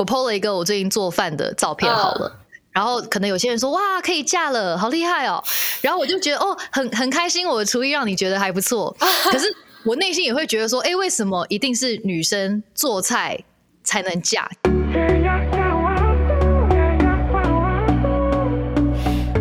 [0.00, 2.32] 我 PO 了一个我最近做饭的照片，好了。
[2.72, 5.44] 然后可能有些人说哇，可以嫁了，好厉害哦。
[5.82, 8.96] 然后我就觉得哦，很很开心，我的厨艺让你觉得还不错。
[9.30, 13.38] 可是我内心也会觉得说，哎，为什么一定是女生做菜
[13.84, 14.48] 才能嫁？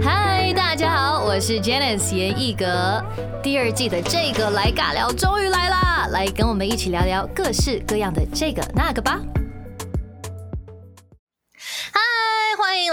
[0.04, 3.02] 嗨，大家好，我是 Janice 严艺格。
[3.42, 9.22] 第二季的这个来尬聊终于来啦，来跟我们一起聊聊各式各样的这个那个吧。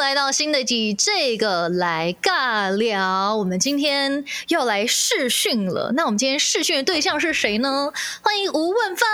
[0.07, 3.35] 来到新的集，这个来尬聊。
[3.35, 5.91] 我们今天要来试训了。
[5.97, 7.93] 那我们今天试训的对象是谁呢？
[8.23, 9.09] 欢迎吴问芳。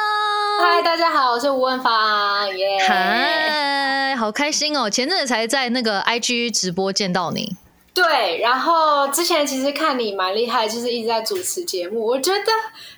[0.61, 2.47] 嗨，大家好，我是吴问芳。
[2.59, 4.91] 耶，嗨，好开心哦！
[4.91, 7.57] 前阵子才在那个 IG 直播见到你。
[7.95, 12.45] 对，然后之前其实看你蛮厉害，就是一直在主持节目，我觉得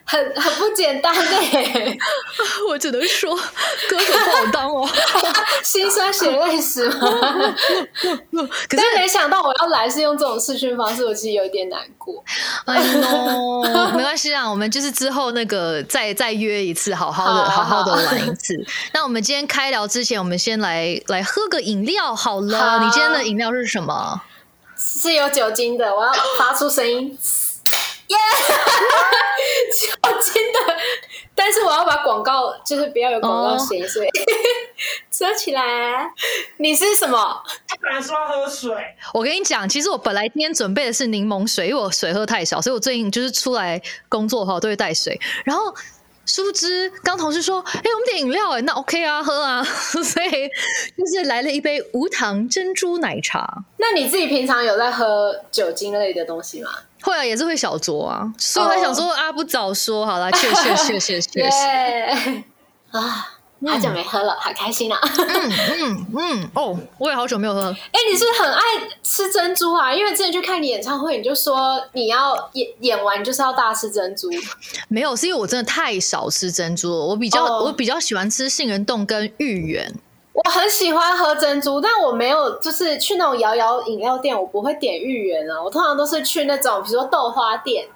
[0.05, 1.99] 很很不简单嘞。
[2.71, 4.89] 我只能说，歌手不好当哦，
[5.65, 6.89] 心酸血泪史。
[8.69, 12.23] 可是没想到我要来是用这种视讯方式，我其实有点难过。
[12.67, 18.55] 哎呦，没关系啊，我们就是之后那个再再约一次，好好的好好的玩一次。
[18.93, 22.79] 那我们今天开聊之前，我们先来来喝个饮料好了。
[22.79, 24.21] 你今天的饮料是什么？
[24.87, 27.09] 是有酒精的，我要发出声音，
[28.09, 28.17] 耶！
[29.71, 30.77] 酒精的，
[31.35, 34.09] 但是我要把广告，就是不要有广告嫌疑，所以
[35.11, 36.07] 遮起来。
[36.59, 37.43] 你是什么？
[37.67, 38.75] 他本来说要喝水。
[39.15, 45.75] 我跟你讲，其实我本来今天准备的是柠檬水，因为我水喝太少，所以我最近就是出来工作哈都会带水，然后。
[46.27, 49.63] 殊不知，刚同事说：“哎，我们点饮料，哎，那 OK 啊，喝啊。
[49.65, 53.65] ”所以就是来了一杯无糖珍珠奶茶。
[53.77, 56.71] 那你自己平常有在喝酒精类的东西吗？
[57.03, 58.33] 会啊，也是会小酌啊。
[58.39, 62.45] 所以我在想说，啊，不早说好了，谢谢谢谢谢谢
[62.91, 63.34] 啊。
[63.67, 64.99] 好久没喝了，好开心啊！
[65.03, 67.63] 嗯嗯嗯，哦，我也好久没有喝。
[67.63, 68.61] 哎，你是很爱
[69.03, 69.95] 吃珍珠啊？
[69.95, 74.29] 因为之前去看你演唱会，你就说你要演演完就是要大吃珍珠。
[74.89, 77.05] 没有，是因为我真的太少吃珍珠了。
[77.07, 79.93] 我比较我比较喜欢吃杏仁冻跟芋圆。
[80.33, 85.63] 我很喜欢喝珍珠，但我没有就是去那种摇摇饮料店，我不会点芋圆啊。
[85.63, 87.87] 我通常都是去那种比如说豆花店。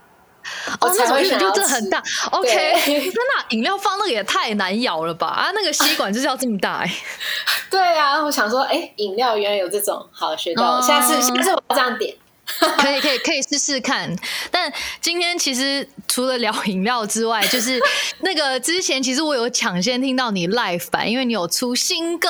[0.80, 2.02] 哦，那种就真的很大。
[2.30, 5.26] OK，那饮料放那个也太难咬了吧？
[5.28, 6.90] 啊，那个吸管就是要这么大哎。
[7.70, 12.14] 对啊，我想说，哎，饮料原来有这种，好学到，下次下次我要这样点。
[12.78, 14.14] 可以可以可以试试看，
[14.50, 17.80] 但今天其实除了聊饮料之外，就是
[18.20, 22.28] 那个之前其实我有抢先听到你 live 版，因为你有出新歌，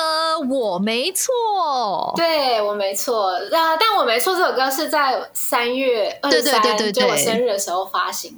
[0.49, 8.37] 我没错，对我没错，啊，但我没错这首歌是在三月二十三，就我生日的时候发行。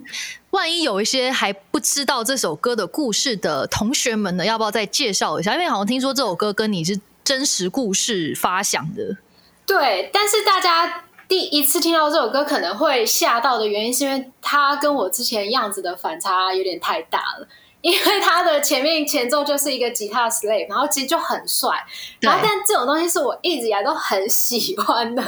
[0.51, 5.53] 万一有一些还不知道这首歌的故事的同学们呢，要不要再介绍一下？
[5.53, 9.17] 因为好像听说这首歌跟你是真实故事发想的，
[9.65, 11.05] 对，但是大家。
[11.31, 17.47] 第一次听到这首歌可能会吓到的原因，是因为它跟我之前样子的反差有点太大了。
[17.79, 21.71] 因为它的前面前奏就是一个吉他 slave，然后其实就很帅。
[22.19, 25.23] 然后，但这种东西是我一直以来都很喜欢的。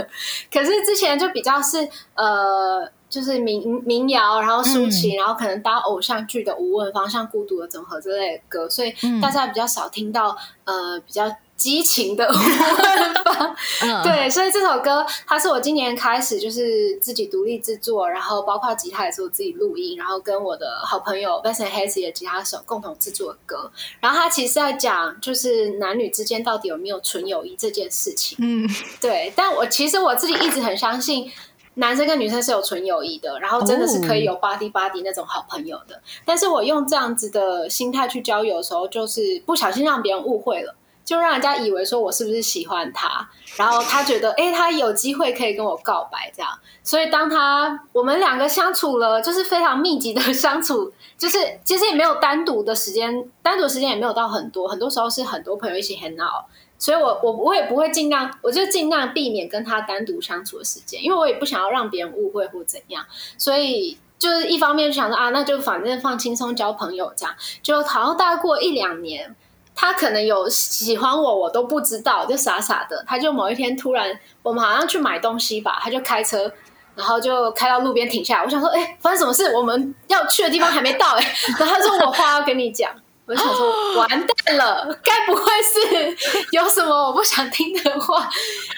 [0.52, 10.36] 可是之前就比较是呃，就是民民谣，然后抒情，然后可能搭偶像剧的无问方向、孤独的总和之类的歌，所以大家比较少听到
[10.66, 11.34] 呃比较。
[11.56, 12.28] 激情的
[14.04, 23.72] 对，所以这首歌它是我今年开始就是自己独立制作，然后包括吉他也是我自己录音，然后跟我的好朋友 Benson Hazy 的吉他手共同制作的歌。
[24.00, 28.38] 然后它其实在讲就是男女之间到底有没有纯友谊这件事情。
[28.42, 28.68] 嗯，
[29.00, 29.32] 对。
[29.36, 31.32] 但我其实我自己一直很相信
[31.76, 36.02] 男生跟女生是有纯友谊的，然后真的是可以有 body body 那种好朋友的。
[36.26, 40.76] 但是我用这样子的心态去交友的时候，就是不小心让别人误会了。
[41.04, 46.50] 就让人家以为说我是不是喜欢他，然后他觉得哎，他有机会可以跟我告白这样，
[46.82, 56.46] 所以当他我们两个相处了，就是非常密集的相处，就是其实也没有单独的时间， 单独时间也没有到很多，很多时候是很多朋友一起 hang out，
[56.78, 63.06] 所以我我我也不会尽量，我就尽量避免跟他单独相处的时间，因为我也不想要让别人误会或怎样，
[63.38, 69.36] 所以就是一方面想着啊，那就反正放轻松交朋友这样，就好像大概过一两年。
[69.76, 73.04] 他可能有喜欢我，我都不知道，就傻傻的。
[73.08, 76.52] 他就某一天突然，我们好像去买东西吧，他就开车，
[76.96, 78.44] 然后就开到路边停下来。
[78.46, 79.56] 我想说，哎，发生什么事？
[79.56, 81.36] 我们要去的地方还没到，哎。
[81.60, 82.92] 然后他说我话要跟你讲。
[83.26, 86.18] 我想说，完蛋了，该不会是
[86.52, 88.30] 有什么我不想听的话？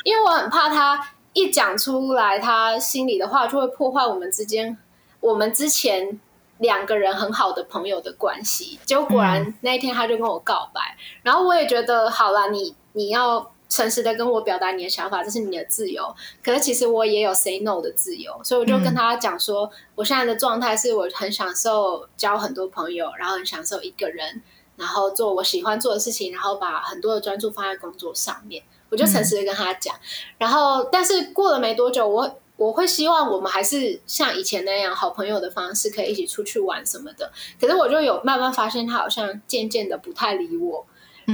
[0.03, 0.99] 因为我很怕他
[1.33, 4.77] 一讲出来，他心里的话就会破坏我们之间，
[5.19, 6.19] 我们之前。
[6.59, 8.79] 两个人很好的朋友的关系。
[8.85, 16.15] 结果果然那一天他就跟我告白，然后我也觉得好了，你你要诚实的跟我表达你的想法，这是你的自由。
[16.43, 24.41] 可是其实我也有 say no 的自由，所以我就跟他讲说，我现在的状态是我很享受交很多朋友，然后很享受一个人，
[24.77, 28.63] 然后做我喜欢做的事情，然后把很多的专注放在工作上面。
[28.91, 29.95] 我就诚实的跟他讲，
[30.37, 37.31] 然后但是过了没多久，我我会希望我们还是像以前那样好朋友的方式，可以一起出去玩什么的。
[37.59, 40.85] 可是我就有慢慢发现，他好像渐渐的不太理我，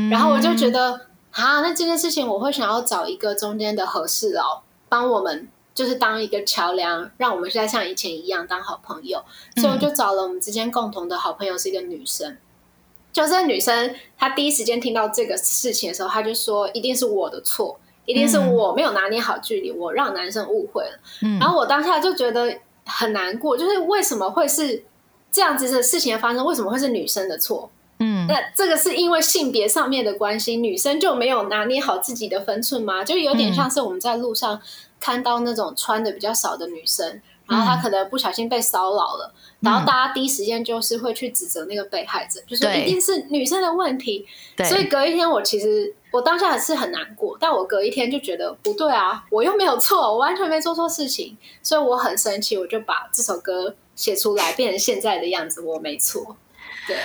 [0.09, 9.23] 然后我就觉得啊，那这件事情我会想要找一个中间的合适佬，帮我们就是当一个桥梁，让我们现在像以前一样当好朋友。
[9.57, 12.37] 所以我就找了我们之间共同的好朋友，是一个女生。
[13.13, 20.99] 就是女生，她第一时间听到这个事情的时候，她就说：“一定是我的错，一定是我没有拿捏好距离，我让男生误会了。”
[21.39, 24.83] 然后我当下就觉得很难过，就是为什么会是
[25.31, 26.45] 这样子的事情发生？
[26.45, 27.69] 为什么会是女生的错？
[27.99, 33.03] 嗯，那这个是因为性别上面的关系，女生就没有拿捏好自己的分寸吗？
[33.03, 34.59] 就有点像是我们在路上
[34.99, 37.21] 看到那种穿的比较少的女生。
[37.47, 44.25] 然后她可能不小心被骚扰了，然后大家第一时间就是会去指责那个被害者，就是一定是女生的问题。
[44.69, 55.61] 所以隔一天，我其实我当下是很难过，但我隔一天就觉得不对啊，我又没有错，我完全没做错事情，所以我很生气，我就把这首歌写出来，变成现在的样子。
[55.61, 56.35] 我没错，
[56.85, 56.97] 对。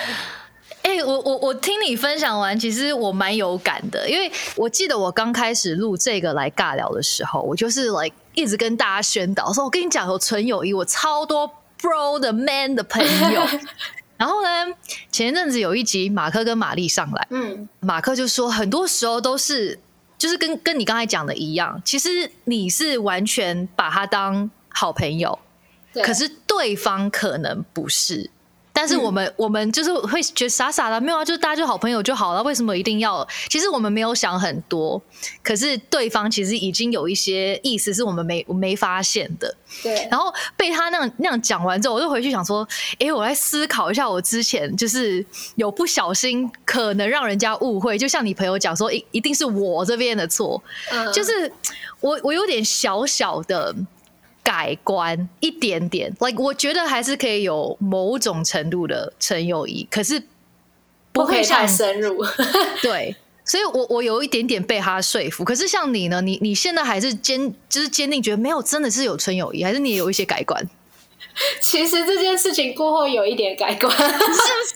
[0.83, 11.49] 哎，我我我听你分享完，其实我蛮有感的，因为我记得我刚开始录这个来尬聊的时候，我就是 like 一直跟大家宣导说，我跟你讲，有纯友谊，我超多
[11.81, 13.01] bro 的 man 的朋
[13.33, 13.41] 友。
[14.17, 14.73] 然后呢，
[15.11, 19.79] 前一阵子有一集马克跟玛丽上来，嗯，马克就说，很多时候都是
[20.17, 25.37] 就是跟跟你刚才讲的一样，其实你是完全把他当好朋友，
[26.03, 28.29] 可是对方可能不是。
[28.77, 33.27] 但是我们我们就是会觉得傻傻的，没有啊，就是大家就好朋友就好了，为什么一定要？
[33.49, 35.01] 其实我们没有想很多，
[35.41, 39.55] 可是对方其实已经有一些意思是我们没没发现的。
[39.81, 40.07] 对。
[40.11, 42.67] 然后被他那样那样讲完之后，我就回去想说，
[42.99, 45.25] 哎，我来思考一下，我之前就是
[45.55, 50.61] 有不小心可能让人家误会，就像你朋友讲说，一一定是我这边的错，
[51.11, 51.51] 就是
[51.99, 53.75] 我我有点小小的。
[54.47, 60.23] 改观一点点，like 我觉得还是可以有某种程度的纯友谊，可是
[61.11, 62.23] 不会太深入。
[62.81, 63.13] 对，
[63.43, 65.43] 所以我我有一点点被他说服。
[65.43, 70.65] 可是像你呢，你你现在还是坚就是坚定觉得没有真的是有纯友谊，还是你也有一些改观？
[71.61, 74.75] 其实这件事情过后有一点改观，是不是？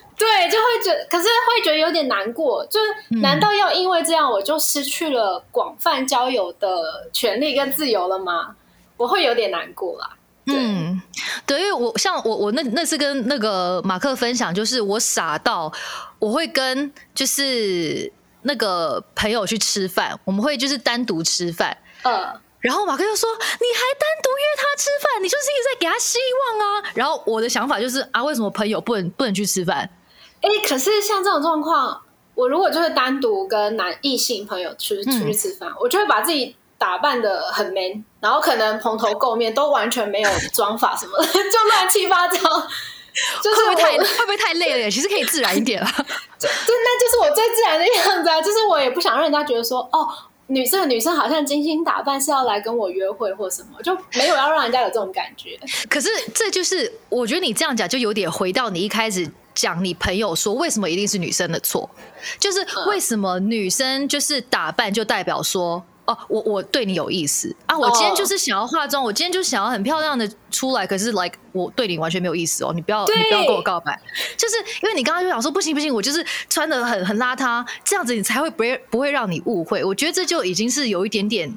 [0.16, 2.66] 对，就会觉，可是会觉得有点难过。
[2.66, 2.80] 就
[3.20, 8.56] 难道要因为这样，我就失去了广泛交友的权利跟自由了吗？
[8.96, 10.10] 我会有点难过啦。
[10.46, 11.00] 嗯，
[11.46, 15.70] 对，因为我像我我那那次跟那个马克分享，就是我傻到
[16.18, 18.10] 我会跟就是
[18.42, 21.76] 那个朋友去吃饭，我们会就是单独吃饭。
[22.02, 26.18] 嗯，然后马克就说：“你还单独约他吃饭，你就是一直在给他希
[26.58, 29.88] 望啊。”然后我的想法就是啊，为什么朋友不能不能去吃饭？
[30.40, 32.02] 哎，可是像这种状况，
[32.34, 42.38] 我如果就是单独跟男异性朋友去出去吃饭，我就会把自己打扮的很 man，然后可能蓬头垢面，都完全没有妆发什么的， 就乱七八糟。
[43.42, 44.88] 就是会不会太会不会太累了？
[44.88, 45.90] 其实可以自然一点啊。
[46.38, 48.40] 就那就是我最自然的样子啊。
[48.40, 50.08] 就是我也不想让人家觉得说，哦，
[50.48, 55.58] 女这个女生好像精心打扮是要来跟我约会或什么，就没有要让人家有这种感觉。
[55.88, 59.30] 可是这就是我觉得你这样讲，就有点回到你一开始。
[59.54, 61.90] 讲你朋友说为什么一定是女生的错？
[62.38, 67.76] 就是为什么女生就是打扮就代表说哦，我我对你有意思啊？
[67.76, 74.00] 我今天就是想要化妆，我今天就想要很漂亮的出来，可是 like 我对你完全没有意思哦，你不要你不要跟我告白，
[74.34, 79.84] 就是因为你刚刚就想说不行不行，我就是穿的很很邋遢，这样子你才会不会不会让你误会。
[79.84, 81.52] 我觉得这就已经是有一点点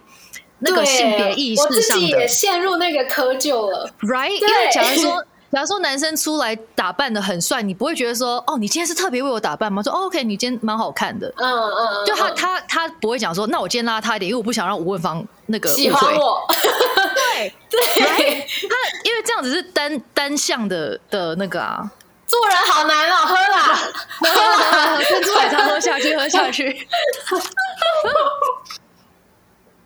[0.60, 4.32] 那个性别意识上的，我自己也陷入那个窠臼了，right？
[4.32, 5.26] 因为假如说。
[5.52, 9.84] 假如说男生出来打扮的很帅，你不会觉得说哦，你今天是特别为我打扮吗？
[9.84, 11.32] 说 OK，你今天蛮好看的。
[11.38, 16.42] 嗯嗯，就他他他不会讲说，那我今天邋遢一点，因为我不想让吴文芳那个喜欢我。
[17.14, 21.92] 对 对，他因为这样子是单单向的的那个啊，
[22.26, 23.78] 做人好难哦，喝啦，
[24.98, 26.88] 喝珍珠奶茶喝下去，喝下去。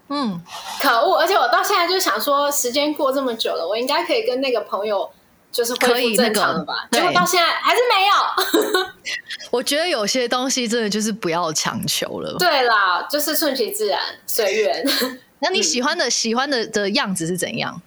[0.08, 0.40] 嗯，
[0.80, 1.18] 可恶！
[1.18, 5.10] 而且我到现在就想说，时间过这么久了，我应该可以跟那个朋友
[5.56, 6.86] 就是恢复正常了吧？
[6.92, 8.86] 结果到现在还是没有。
[9.50, 12.36] 我觉得有些东西真的就是不要强求了。
[12.38, 14.86] 对啦，就是顺其自然，随缘。
[15.40, 17.82] 那你喜欢的喜欢的的样子是怎样？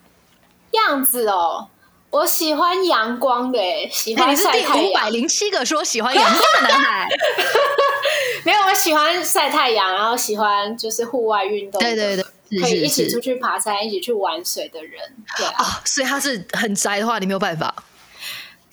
[0.71, 1.69] 样子哦，
[2.09, 4.95] 我喜欢阳光的，哎，喜哎欢你是第五。
[4.95, 7.07] 百零七个说喜欢阳光的男孩。
[8.45, 12.31] 没有，我喜欢晒太阳，然后喜欢就是户外运动，对对对，是
[12.63, 15.01] 可以一起出去爬山，一起去玩水的人。
[15.37, 17.75] 对啊，啊，所以他是很宅的话，你没有办法。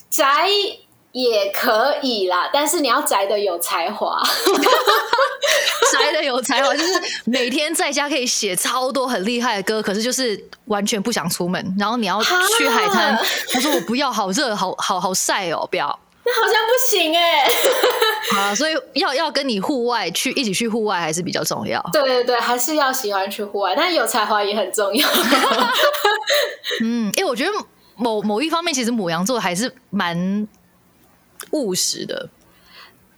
[0.09, 0.47] 宅
[1.11, 4.21] 也可以啦，但是你要宅的有才华。
[5.93, 6.91] 宅的有才华，就是
[7.25, 11.75] 每天在家可以写超多很厉害的歌，可是就是完全不想出门。
[11.79, 12.21] 然后你要
[12.57, 15.99] 去海滩哈，他说我不要，好热，好好好晒哦，不要。
[16.25, 17.47] 那好像不行哎、
[18.35, 21.79] 啊，所以要要跟你户外去一起去户外还是比较重要。
[21.93, 25.07] 对对对，还是要喜欢去户外，但有才华也很重要。
[26.81, 27.51] 嗯，因为我觉得
[27.95, 30.47] 某某一方面，其实母羊座还是蛮
[31.51, 32.29] 务实的。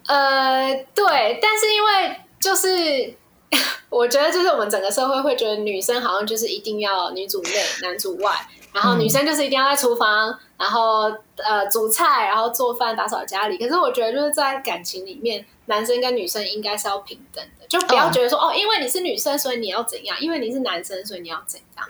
[0.07, 3.15] 呃，对，但是因为就是。
[3.89, 7.51] 我觉得就是我们整个社会会觉得女生好像就是一定要女主内
[7.81, 8.31] 男主外，
[8.73, 13.57] 然后女生就是一定要在厨房，然后呃煮菜，然后做饭打扫家里。
[13.57, 21.87] 可是我觉得就是在感情里面，男生跟女生应该是要平等的，就不要哦觉得说哦因为你是女生所以你要怎样，因为你是男生所以你要怎样。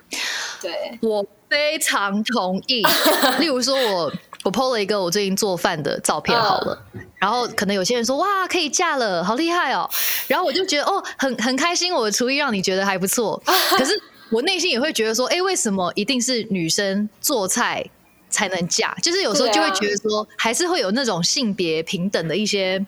[0.62, 2.84] 对，我非常同意。
[3.40, 4.12] 例如说我，
[4.44, 6.84] 我 PO 了一个我最近做饭的照片好了，
[7.20, 9.90] 然后可能有些人说哇可以嫁了，好厉害哦，
[10.28, 13.42] 然后我就觉得哦很很开心，我的厨艺让你觉得还不错，
[13.78, 17.86] 可是我内心也会觉得说，哎，为什么一定是女生做菜？
[18.30, 22.86] 才能嫁，就是有时候就会觉得说，还是会有那种性别平等的一些，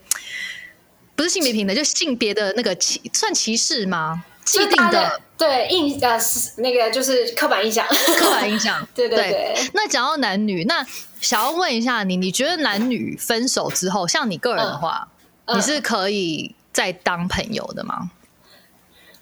[1.15, 4.21] 不是性别平等，就性别的那个歧算歧视吗？
[4.51, 5.21] 既定的。
[5.37, 7.85] 对印呃是那个就是刻板印象。
[8.17, 9.55] 刻板印象， 对对对。
[9.73, 10.85] 那讲到男女，那
[11.21, 15.07] 想要问一下你，你觉得男女分手之后，像你个人的话，
[15.45, 15.57] 嗯。
[15.57, 18.11] 你是可以再当朋友的吗？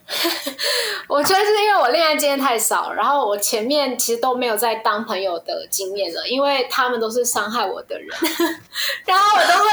[1.08, 8.08] 我觉得是因为我恋爱经验太少，然后我前面其实都没有在当朋友的经验了，因为他们都是伤害我的人，
[9.06, 9.68] 然后我都会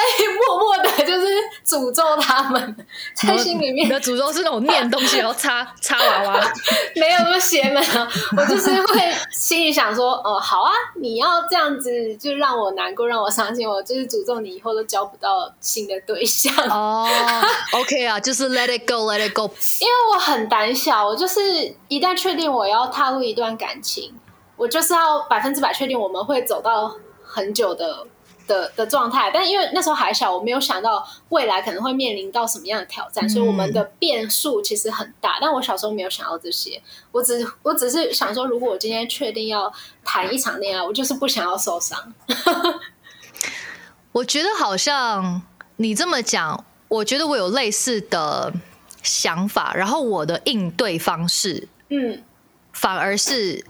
[0.46, 1.26] 默默的，就是
[1.66, 2.76] 诅咒他们，
[3.14, 6.52] 在心里面你的诅咒是那种念东西然后擦擦 娃娃，
[6.96, 16.52] 没有那么邪门啊，我就是会心里想说，哦，好啊，你要这样子就让我难过，让我伤心，我就是诅咒你以后都交不到新的对象。
[16.68, 17.08] 哦
[17.72, 19.50] ，OK 啊，就是 let it go，let it go。
[19.80, 21.40] 因为我很胆小，我就是
[21.88, 24.14] 一旦确定我要踏入一段感情，
[24.56, 28.06] 我就是要百分之百确定我们会走到很久的
[28.46, 29.30] 的的状态。
[29.32, 35.36] 但因为那时候还小，我没有想到未来可能会面临到什么样的挑战，所以我们的变数其实很大。
[35.42, 39.70] 但我小时候没有想到这些，我只我只是想说，如果我今天确定要
[40.02, 42.14] 谈一场恋爱，我就是不想要受伤。
[44.12, 45.42] 我觉得好像
[45.76, 48.52] 你这么讲，我觉得我有类似的
[49.04, 52.20] 想法，然后我的应对方式嗯，
[52.72, 53.64] 反而是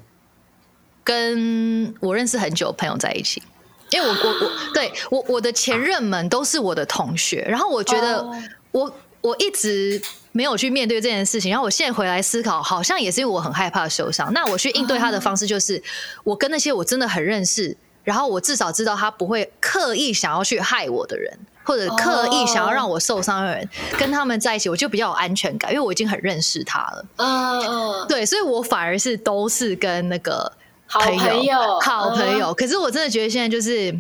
[1.05, 3.43] 跟我认识很久的朋友在一起，
[3.91, 8.43] 因为我我我对我我的前任们都是我的同学，然后我觉得哦。
[8.75, 14.33] 我我一直没有去面对这件事情，然后我现在回来思考，好像也是因为我很害怕受伤。
[14.33, 15.81] 那我去应对他的方式就是，
[16.25, 21.37] 我跟那些我真的很认识，然后我至少知道他不会刻意想要去害我的人。
[21.67, 23.67] 或者刻意想要让我受伤的人，
[23.99, 27.07] 跟他们在一起，我就比较有安全感，因为我已经很认识他了。
[27.17, 30.53] 嗯嗯，对，所以我反而是都是跟那个
[30.85, 32.49] 好朋友，好朋友。
[32.49, 33.91] 嗯可是我真的觉得现在就是，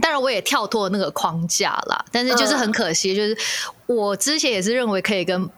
[0.00, 3.38] 当然我也跳脱那个框架啦，但是就是很可惜，就是
[3.86, 5.48] 我之前也是认为可以跟。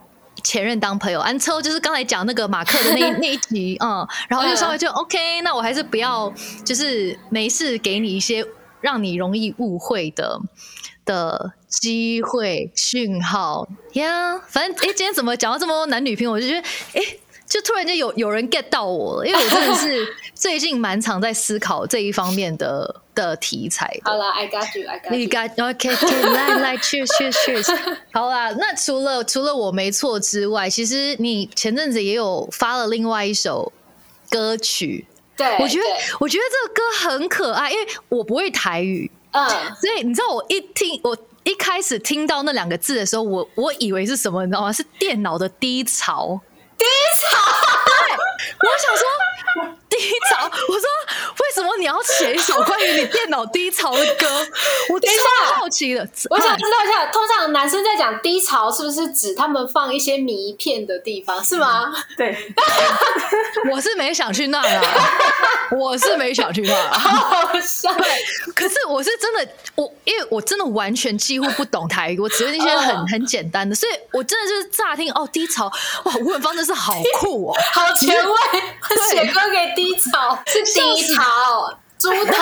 [0.42, 6.32] 前任当朋友，安之后就是刚才讲那个马克的那一 那一集，嗯，然后就稍微就 OK，那我还是不要，
[6.64, 8.44] 就是没事给你一些
[8.80, 10.40] 让你容易误会的
[11.04, 14.38] 的机会讯号呀。
[14.48, 16.60] 反正哎、诶今天怎么讲到这么多男女朋友，我就觉得
[16.94, 17.00] 哎。
[17.00, 17.18] 诶
[17.50, 24.08] 就突然间有有人 get 到我了，因为我真的是最近蛮常在思考这一方面的的题材的。
[24.08, 25.28] 好了，I got you，I got 你 you。
[25.28, 27.78] got OK OK，来来，cheers cheers cheers。
[28.14, 33.72] 好啦，那除了除了我没错之外，其实你前阵子也有发了另外一首
[34.30, 35.04] 歌曲，
[35.36, 41.16] 对，我觉得对我觉得这个歌很可爱，因为我不会台语，嗯，所以你知道我一听我。
[41.42, 44.70] 一开始听到那两个字的时候，我我以为是什么，你知道吗？
[44.70, 46.38] 是电脑的低潮。
[46.80, 46.86] 低
[47.20, 47.36] 潮。
[47.86, 48.16] 对，
[48.58, 49.04] 我想说
[49.90, 49.96] 低
[50.30, 50.44] 潮。
[50.68, 50.82] 我说
[51.40, 54.26] 为什么你要写一首关于你电脑低潮的歌？
[54.90, 56.00] 我等一下超好奇的。
[56.30, 61.92] 我想知道一下，通常男生在讲低潮，是不是指他们放一些迷片的地方，是吗？
[62.16, 62.36] 对，
[63.70, 64.80] 我是没想去那啦，
[65.76, 66.90] 我是没想去那啦。
[66.98, 67.90] 好笑。
[68.54, 75.66] 可是我是真的，我因为我真的完全几乎不懂台语，我只会那些很嗯很简单的，所以我真的就是乍听哦低潮，
[76.04, 77.56] 哇，吴文芳真是好酷哦。
[77.72, 78.36] 好前卫，
[79.10, 81.22] 写歌给低潮 是低潮，
[81.98, 82.32] 猪 头，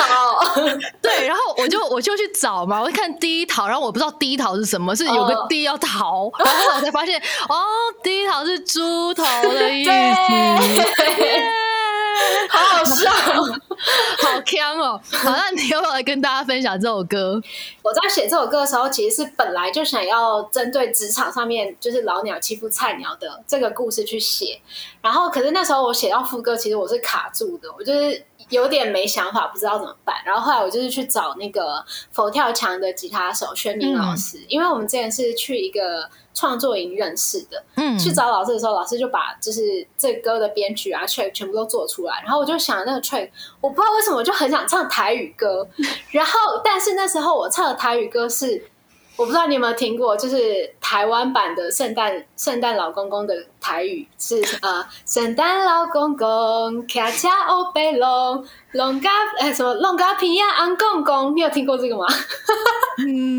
[1.01, 7.65] 对，然后我就我就去找嘛，我看第一桃，然后我不知道第一桃是什么，是有个低要逃，然后我才发现哦，
[8.03, 9.91] 第一桃是猪头的意思。
[12.49, 15.01] 好好笑，好强哦！
[15.11, 17.41] 好，那你要不要来跟大家分享这首歌？
[17.81, 24.59] 我在写这首歌的时候，其实是本来就想要针对职场上面就是老鸟欺负菜鸟的这个故事去写，
[25.01, 28.25] 然后可是那时候我写到副歌，其实我是卡住的，我就是。
[28.49, 30.15] 有点没想法，不知道怎么办。
[30.25, 37.63] 然后后来我就是去找那个佛跳墙的吉他手宣明老师，因为我们之前是去一个创作营认识的。
[37.75, 42.21] 嗯，去找老师的时候，老师就把就是这歌的编曲啊、track 全部都做出来。
[42.23, 43.29] 然后我就想那个 track，
[43.61, 45.67] 我不知道为什么我就很想唱台语歌。
[46.11, 48.69] 然后，但是那时候我唱的台语歌是。
[49.15, 62.05] 我不知道你有没有听过，就是台湾版的圣诞圣诞老公公的台语是呃，圣诞老公公卡恰欧贝龙龙嘎哎什么龙嘎皮亚安公公，你有听过这个吗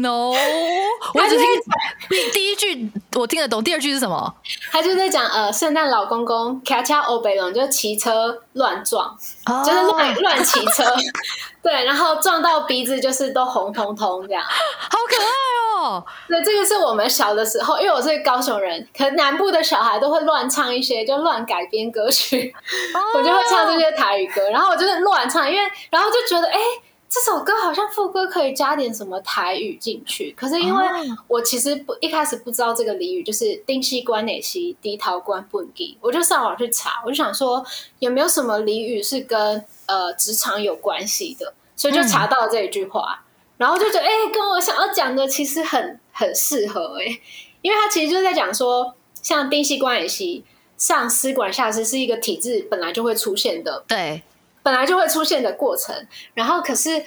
[0.01, 0.31] ？No，
[1.15, 1.47] 我只听
[2.09, 4.35] 第第一句我听得懂，第二句是什么？
[4.71, 9.17] 他就在讲呃，圣诞老公公卡恰欧贝龙就骑车乱撞，
[9.65, 10.85] 就是乱乱骑车，
[11.63, 15.71] 对，然后撞到鼻子就是都红彤彤这样，好可爱哦。
[15.81, 22.53] 哦，对，这个是我们小的时候，因为我是高雄人，可能南部的小孩都会乱唱一些，就乱改编歌曲，
[23.15, 26.59] 我就会唱这些台语歌，然后我就是乱唱，因为然后就觉得，哎，
[27.09, 30.87] 这首歌好像副歌可以加点什么台语进去，可是因为
[31.27, 37.65] 我其实不一开始不知道这个俚语，就是丁西关哪西低头关不低，我就上网去查，我就想说
[37.99, 43.25] 有没有什么俚语是跟呃职场有关系的，所以就查到这一句话。
[43.57, 47.05] 然后就觉得，哎，跟我想要讲的其实很很适合，哎，
[47.61, 50.45] 因为他其实就是在讲说，像丁系关也系
[50.77, 54.23] 上司管下司是一个体制本来就会出现的，对，
[54.63, 55.95] 本来就会出现的过程。
[56.35, 57.05] 然后可是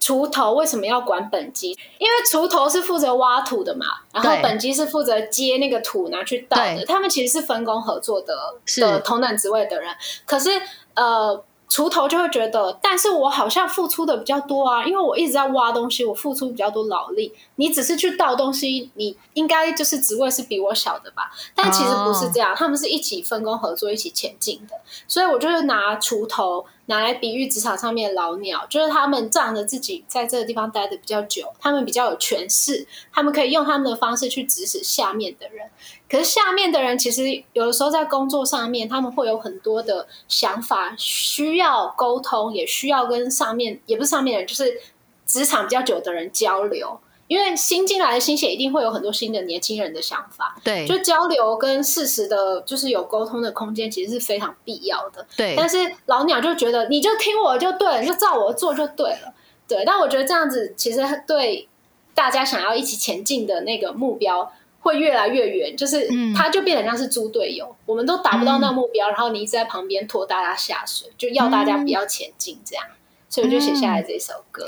[0.00, 1.76] 锄头为什么要管本机？
[1.98, 9.94] 因为锄头是负责挖土的嘛，然后本机是负责接那个土拿去倒的，他们其实是分工合作的的同等职位的人。
[10.26, 10.50] 可是
[10.94, 11.44] 呃。
[11.70, 17.32] 锄头就会觉得，但是我好像付出的比较多啊，因为我一直在挖东西，我付出比较多劳力。
[17.54, 21.30] 你只是去倒东西，你应该就是职位是比我小的吧？
[21.54, 24.74] 但其实不是这样，他们是一起分工合作，一起前进的。
[25.06, 35.70] 所以我就是拿锄头拿来比喻职场上面的老鸟，就是他们仗着自己在这个地方待的比较久，他们比较有权势，他们可以用他们的方式去指使下面的人。
[36.10, 44.80] 可是下面的人其实有的时候在工作上面，他们会有很多的想法，需要沟通，也需要跟上面，也不是上面人，就是
[45.24, 46.98] 职场比较久的人交流。
[47.28, 55.24] 因为新进来的新血一定会有很多新的年轻人的想法，对，就交流跟事实的，就是有沟通的空间，其实是非常必要的。
[55.36, 59.32] 对，但是老鸟就觉得你就听我就对了，就照我做就对了。
[59.68, 61.68] 对，但我觉得这样子其实对
[62.16, 64.52] 大家想要一起前进的那个目标。
[64.80, 72.84] 会越来越远，就是他就变得像是猪队友，我们都达不到那个目标，然后你一直在旁边拖大家下水，就要大家不要前进，这样，
[73.28, 74.66] 所以我就写下来这首歌。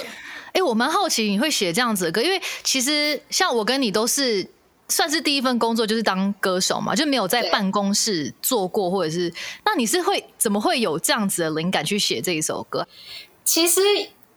[0.53, 4.47] 哎，我蛮好奇你会写这样子的歌，因为其实像我跟你都是
[4.89, 9.33] 算是第一份工作就是当歌手嘛，就没有在办公室做过，或者是
[9.65, 12.87] 那你是会怎么会有这样子的灵感去写这一首歌？
[13.45, 13.81] 其实。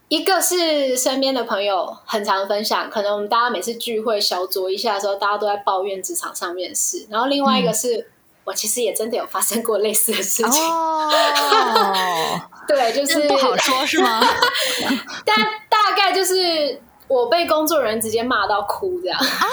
[0.08, 7.08] 一个是身边的朋友很常分享，可能我们大家每次聚会小酌一下的时候，大家都在抱怨职场上面的事。
[7.10, 8.10] 然后另外一个是
[8.44, 10.64] 我其实也真的有发生过类似的事情。
[10.64, 11.10] 哦，
[12.68, 14.22] 对，就是不好说，是吗？
[15.26, 15.36] 但
[15.70, 19.48] 大概就是我被工作人员直接骂到哭这样啊，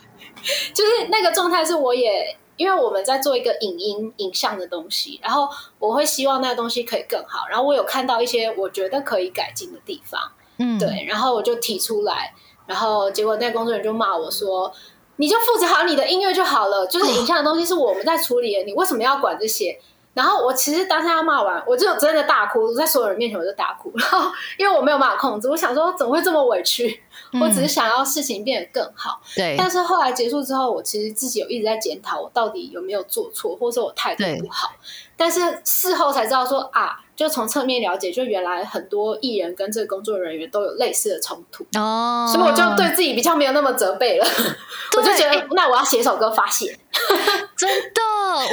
[0.72, 2.36] 就是那个状态是我也。
[2.60, 10.20] 因为我们在做一个影音影像的东西，然后我会希望那个东西可以更好，然后我有看到一些我觉得可以改进的地方，
[10.58, 12.34] 嗯，对，然后我就提出来，
[12.66, 14.70] 然后结果那工作人员就骂我说
[15.16, 19.80] ：“你就负责好你的音乐就好了，就是影像的东西是我们在处理的，你为什么要管这些？”
[20.12, 23.90] 然后我其实当下骂完，我就真的大哭，在所有人面前我就大哭。
[23.96, 27.02] 然后因为我没有办法控制，我想说怎么会这么委屈？
[27.40, 29.20] 我只是想要事情变得更好。
[29.34, 29.54] 对。
[29.58, 34.72] 但是后来结束之后，我其实自己有一直在检讨，我到底有没有做错，或者说我态度不好。
[35.16, 44.26] 但是事后才知道说啊，就从侧面了解，就原来很多艺人跟这个工作人员都有类似的冲突哦，所以我就对自己比较没有那么责备了。
[44.96, 46.74] 我就觉得，那我要写首歌发泄。
[47.54, 48.00] 真的，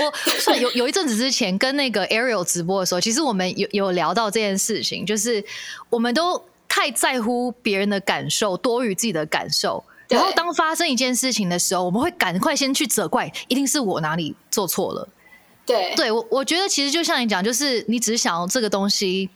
[0.03, 5.43] 我算有有一阵子之前跟那个 Ariel 直播的时候，其实我们有有聊到这件事情，就是
[5.89, 6.43] 我们都
[6.77, 15.09] 太在乎别人的感受多于自己的感受，然后当发生一件事情的时候，我们会赶快先去责怪，一定是我哪里做错了。
[15.65, 19.27] 对，对我我觉得其实就像你讲，就是你只是想要这个东西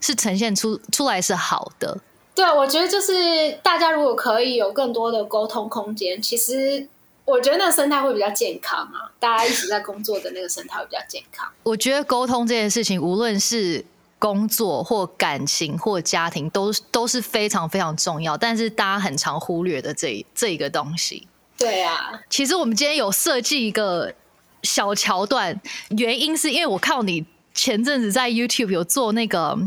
[0.00, 1.98] 是呈现出出来是好的。
[2.36, 6.86] 对，我觉得就是大家如果可以有更多的沟通空间，其实
[7.24, 9.10] 我觉得那个生态会比较健康啊。
[9.18, 11.50] 大家一起在工作的那个生态会比较健康。
[11.64, 13.84] 我觉得沟通这件事情，无论是
[14.18, 21.28] 工作或感情或家庭，都都是非常非常重要，但是大家很常忽略的这这一个东西。
[21.58, 24.14] 对啊，其实我们今天有设计一个
[24.62, 25.60] 小桥段，
[25.96, 27.24] 原因是因为我看到你
[27.54, 29.58] 前阵子在 YouTube 有做那个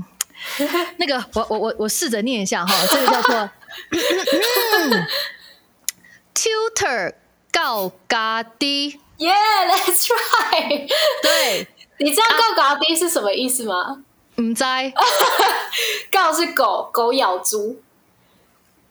[0.97, 3.49] 那个，我我我我试着念一下哈，这个叫做
[6.33, 7.13] tutor
[7.51, 10.87] 告嘎低，Yeah，that's right。
[11.21, 14.03] 对，你知道“告嘎低”是什么意思吗？
[14.39, 14.91] 唔在
[16.11, 17.79] 告 是狗，狗咬猪。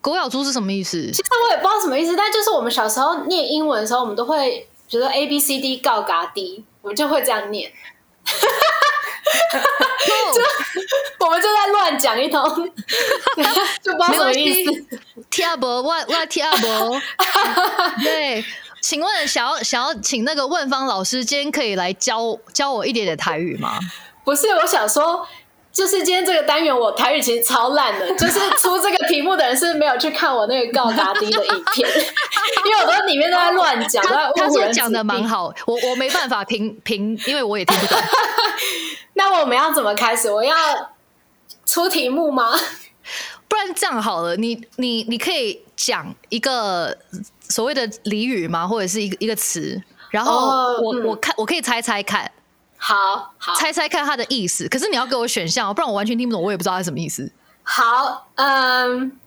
[0.01, 1.11] 狗咬猪是什么意思？
[1.11, 7.73] 其实我也不知道什么意思，但就是我们小时候念英文的时候，我们都会，觉得 A B C D 告嘎 D，我们就会这样念，
[11.19, 12.43] 我们就在乱讲一通，
[13.83, 14.71] 就不知道什么意思。
[15.31, 17.01] 听不，我我听不。
[18.03, 18.45] 对，
[18.81, 23.79] 请问想要想要请那个问方老师，今天可以来教教我一点点台语吗？
[24.29, 25.27] 不是，我想说，
[25.73, 31.89] 就是今天这个单元我台语其实超烂的，就是出这个题目的人是没有去看我那个告达低的影片，
[32.67, 35.03] 因为我都里面都在乱讲，他他讲的。
[35.03, 37.99] 蛮好，我我没办法评评，因为我也听不懂。
[39.15, 40.31] 那我们要怎么开始？
[40.31, 40.55] 我要
[41.65, 42.53] 出题目吗？
[43.49, 46.95] 不然这样好了，你你你可以讲一个
[47.49, 48.69] 所谓的俚语吗？
[48.69, 52.31] 或者是一个一个词，然后我、哦嗯我看我可以猜猜看，
[52.79, 54.69] 好好猜猜看它的意思。
[54.69, 57.31] 可是你要给我选项哦，不然我完全听不懂，我也不知道它什么意思。
[57.63, 59.19] 好，嗯，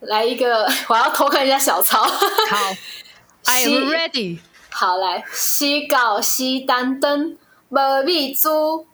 [0.00, 2.02] 来一个， 我要偷看一下小抄。
[2.04, 2.74] 好，
[3.46, 4.40] I am ready。
[4.70, 7.36] 好，来，西搞西单灯，
[7.70, 8.86] 无米猪，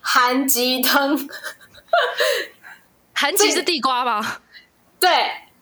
[0.00, 1.18] 韩吉汤。
[3.14, 4.38] 韩吉是地瓜吗？
[4.98, 5.10] 对，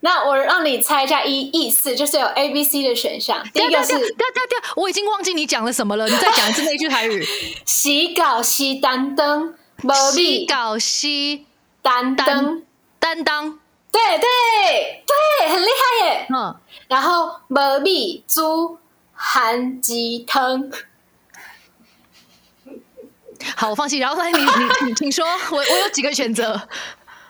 [0.01, 3.43] 那我让你猜一下意意思，就是有 A、B、C 的选项。
[3.53, 6.09] 第一个是对对对对，我已经忘记你讲了什么了。
[6.09, 7.27] 你再讲一次那句台语。
[7.65, 11.47] 西搞西单灯，无西米搞西
[11.83, 12.63] 单灯。
[12.99, 13.59] 担当，
[13.91, 16.27] 对对对，很厉害耶。
[16.29, 16.55] 嗯，
[16.87, 18.79] 然后无米猪
[19.15, 20.71] 韩鸡汤。
[23.57, 23.97] 好，我放弃。
[23.97, 26.69] 然后来，你你你，请说，我我有几个选择。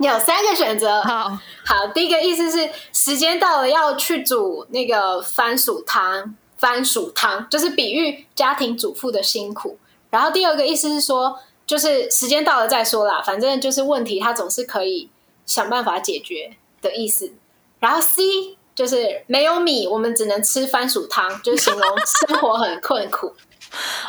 [0.08, 1.02] 有三个选择。
[1.02, 9.78] 好，好，第一个意思是时间到了要去煮那个番薯汤，番薯汤就是比喻家庭主妇的辛苦。
[10.10, 15.10] 然后第二个意思是说，就是时间到了再说啦，反正就是问题它总是可以
[15.46, 17.32] 想办法解决的意思。
[17.78, 23.34] 然后 C 就是没有米，我们只能吃番薯汤，就是形容生活很困苦。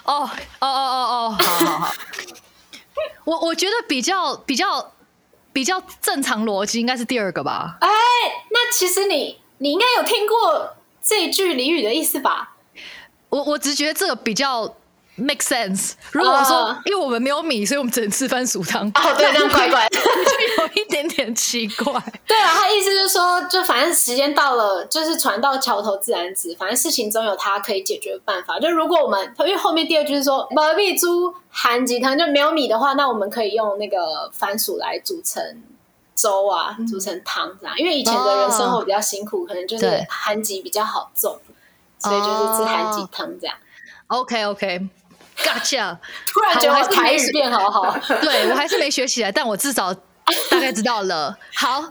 [0.06, 1.93] 哦哦哦哦哦，好好好。
[3.25, 4.91] 我我觉得比较比较
[5.54, 7.78] 比较正常逻辑应该是第二个吧。
[7.82, 7.90] 哎，
[8.50, 12.56] 那其实你你应该有听过这句俚语的意思吧？
[13.30, 14.76] 我我只觉得这个比较
[15.15, 15.93] make sense。
[16.12, 20.00] 如果我说，哦因为我们没有米，所以我们只能吃番薯汤，哦，对， 这样怪怪的。
[20.00, 21.93] 就有一点点奇怪。
[22.28, 28.60] 对啊，他意思就是说，就反正时间到了，就是船到桥头自然直，反正事情总有它可以解决的办法。
[28.60, 35.43] 就如果我们，因为后面第二句是说毛米猪含鸡汤就没有米的话，那我们可以用那个番薯来煮成
[36.15, 37.78] 粥啊，煮成汤这样。
[37.78, 41.39] 因为以前的人生活比较辛苦，可能就是对含鸡比较好种，
[42.00, 43.56] 所以就是吃含鸡汤这样。
[44.08, 44.45] OK
[45.41, 45.97] OK，gotcha。
[46.27, 47.97] 突然觉得好我我台语变好好。
[48.21, 49.93] 对我还是没学起来，但我至少
[50.49, 51.38] 大概知道了。
[51.56, 51.84] 好，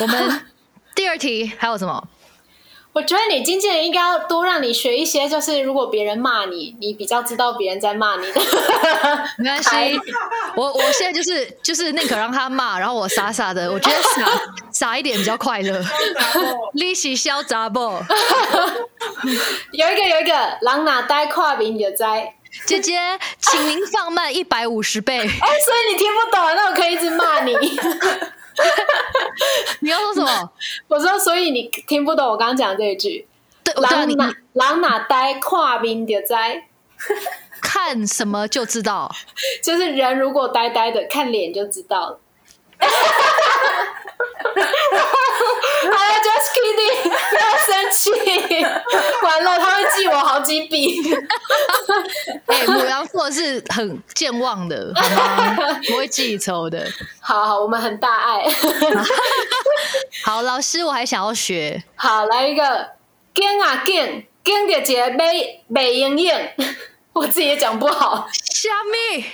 [0.00, 0.46] 我们
[0.94, 2.08] 第二题还有什么？
[2.94, 8.40] 我觉得你经纪人应该要多让你学一些，就是如果别人骂你，你比较知道别人在骂你的。
[9.38, 9.98] 没关系，
[10.54, 14.30] 我我现在就是就是宁可让他骂，然后我傻傻的，我觉得傻
[14.70, 15.82] 傻一点比较快乐。
[16.74, 17.80] 利息消杂不？
[19.72, 22.34] 有一个有一个，狼哪呆跨饼就在。
[22.66, 23.00] 姐姐，
[23.38, 25.18] 请您放慢一百五十倍。
[25.18, 27.56] 哎、所以你听不懂，那我可以一直骂你。
[29.80, 30.52] 你要说什么？
[30.88, 33.26] 我说，所以你听不懂我刚刚讲这一句。
[33.64, 36.68] 对，我狼哪狼哪呆跨名就在，
[37.60, 39.10] 看什么就知道。
[39.64, 42.20] 就是人如果呆呆的，看脸就知道了。
[45.82, 48.00] 好了，just kidding，不要生气。
[49.22, 51.02] 完了，他会记我好几笔。
[52.46, 55.56] 哎、母羊座是很健忘的，好吗？
[55.88, 56.86] 不会记仇的。
[57.20, 58.44] 好好，我们很大爱。
[60.24, 61.82] 好，老师，我还想要学。
[61.96, 62.90] 好，来一个，
[63.34, 66.32] 跟啊跟，跟着一个美美莹莹，
[67.12, 68.28] 我自己也讲不好。
[68.32, 69.24] 虾米？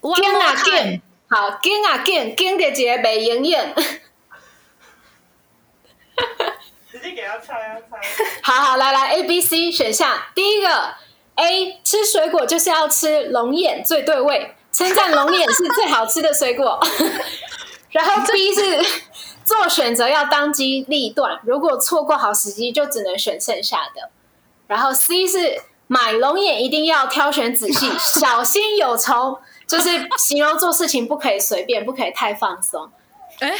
[0.00, 1.02] 我经啊看经，
[1.34, 3.64] 好，经啊经，经的一个美营养。
[6.90, 7.98] 直接给他猜啊猜。
[8.42, 10.94] 好好，来来，A、B、C 选项，第一个
[11.36, 16.78] A 吃水果就是要吃龙眼最对味，称赞龙眼是最好吃的水果。
[17.92, 18.84] 然后 B 是
[19.42, 24.10] 做选择要当机立断，如果错过好时机，就只能选剩下的。
[24.66, 29.38] 然后 C 是买龙眼一定要挑选仔细，小心有虫，
[29.78, 32.90] 就是形容做事情不可以随便，不可以太放松。
[33.40, 33.52] 哎、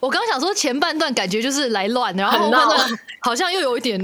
[0.00, 2.88] 我刚刚想说前半段感觉就是来乱，然后后半段
[3.20, 4.00] 好像又有一点，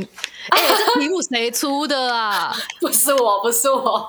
[0.51, 2.55] 哎、这题目谁出的啊？
[2.81, 4.09] 不是我，不是我。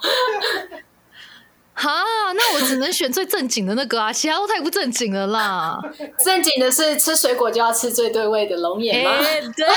[1.75, 5.79] 哈，那我只能选最正经的那个啊，其他都太不正经了啦。
[6.23, 9.11] 正经的是吃水果就要吃最对味的龙眼吗？
[9.11, 9.67] 哎、对，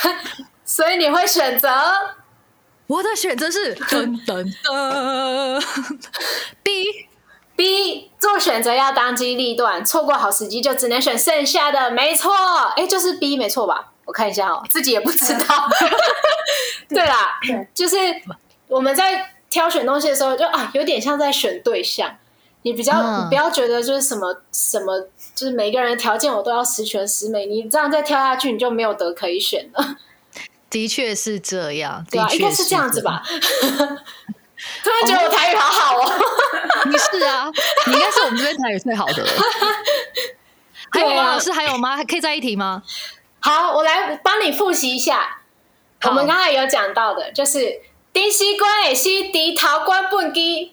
[0.64, 1.68] 所以你会选择
[2.90, 5.62] 我的选择是噔噔噔
[6.62, 6.84] B。
[7.60, 12.32] B，做选择要当机立断，错过好时机就只能选剩下的，没错，
[12.74, 13.92] 哎，就是 B 没错吧？
[14.06, 15.68] 我看一下哦，自己也不知道。
[16.88, 17.38] 对啦，
[17.74, 17.96] 就是
[18.66, 22.16] 我们在挑选东西的时候就，啊，有点像在选对象。
[22.62, 24.98] 你比较，嗯你不要觉得就是什么什么，
[25.34, 29.96] 就是每个人的条件我都要十全十美，你这样再挑下去，你就没有得可以选了。
[30.70, 33.22] 的确是这样，对啊，的确应该是这样子吧。
[34.84, 36.12] 突然觉得我台语好好哦。
[36.86, 37.50] 你是啊，
[37.86, 39.30] 你应该是我们这边台语最好的了。
[40.92, 41.32] 还有吗？
[41.32, 41.96] 老师还有吗？
[41.96, 42.82] 还可以再一题吗？
[43.40, 45.38] 好，我来帮你复习一下。
[46.00, 47.80] 好我们刚才有讲到的，就是
[48.12, 50.72] 低西瓜也是低头关本机。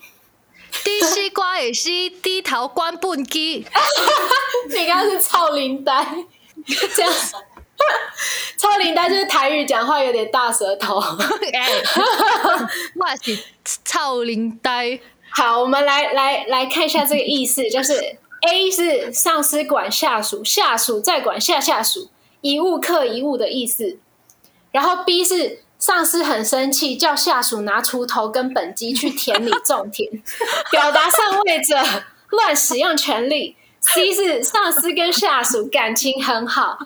[0.83, 3.65] 低西瓜也是低头关半机，
[4.69, 6.25] 你刚刚是操林丹，
[6.93, 7.11] 这样。
[8.57, 10.99] 操领带就是台语讲话有点大舌头。
[11.53, 11.69] 哎，
[12.95, 13.37] 我是
[13.85, 14.99] 操林呆。
[15.29, 18.17] 好，我们来来来看一下这个意思，就是
[18.49, 22.09] A 是上司管下属，下属再管下下属，
[22.41, 23.99] 一物克一物的意思。
[24.71, 30.09] 然后 B 是上司很生气，叫下属拿锄头跟本机去田里种田，
[30.71, 31.77] 表达上位者
[32.29, 33.55] 乱使用权力。
[33.81, 36.79] C 是上司跟下属感情很好，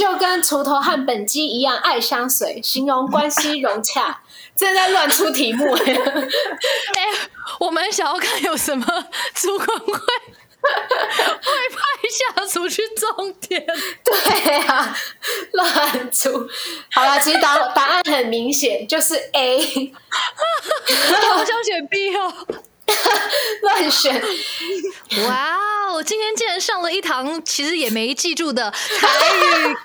[0.00, 4.22] 就跟锄头和本机一样爱相随，形容关系融洽。
[4.56, 7.06] 正在乱出题目、 哎，
[7.58, 8.86] 我们想要看有什么
[9.34, 9.98] 主管会会
[10.62, 13.62] 派下属去种田。
[14.02, 14.96] 对啊，
[15.52, 16.48] 乱出。
[16.92, 19.92] 好了，其实答答案很明显，就是 A，
[20.88, 22.32] 我想选 B 哦。
[23.62, 24.22] 乱选。
[25.28, 25.56] 哇
[25.90, 29.80] 哦，今天竟然上了一堂其实也没记住的 台语课，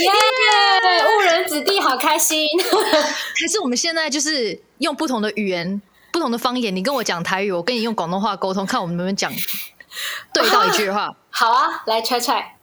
[0.00, 1.04] 耶！
[1.06, 2.48] 误人子弟，好开心。
[3.40, 5.80] 还是我们现在就是用不同的语言、
[6.12, 9.32] 不同的方言，你跟我讲台语，我跟你用广东话沟通，看我们能不能讲
[10.32, 11.14] 对到一句话。
[11.30, 12.56] 好啊，来猜猜。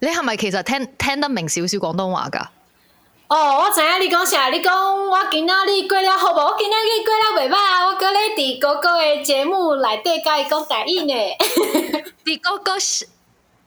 [0.00, 2.46] 你係咪其實聽聽得明少少廣東話㗎？
[3.28, 4.48] 哦，我知啊你講啥？
[4.48, 4.70] 你講
[5.10, 6.38] 我今仔日过了好无？
[6.38, 7.84] 我今仔日过了袂歹啊！
[7.86, 11.14] 我搁咧伫哥哥的节目内底甲伊讲台语呢。
[12.24, 13.08] 在哥哥是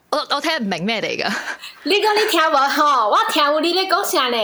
[0.09, 1.29] 我我听唔明咩嚟噶，
[1.83, 3.09] 你讲你听无吼？
[3.11, 4.37] 我聽有你咧講啥呢？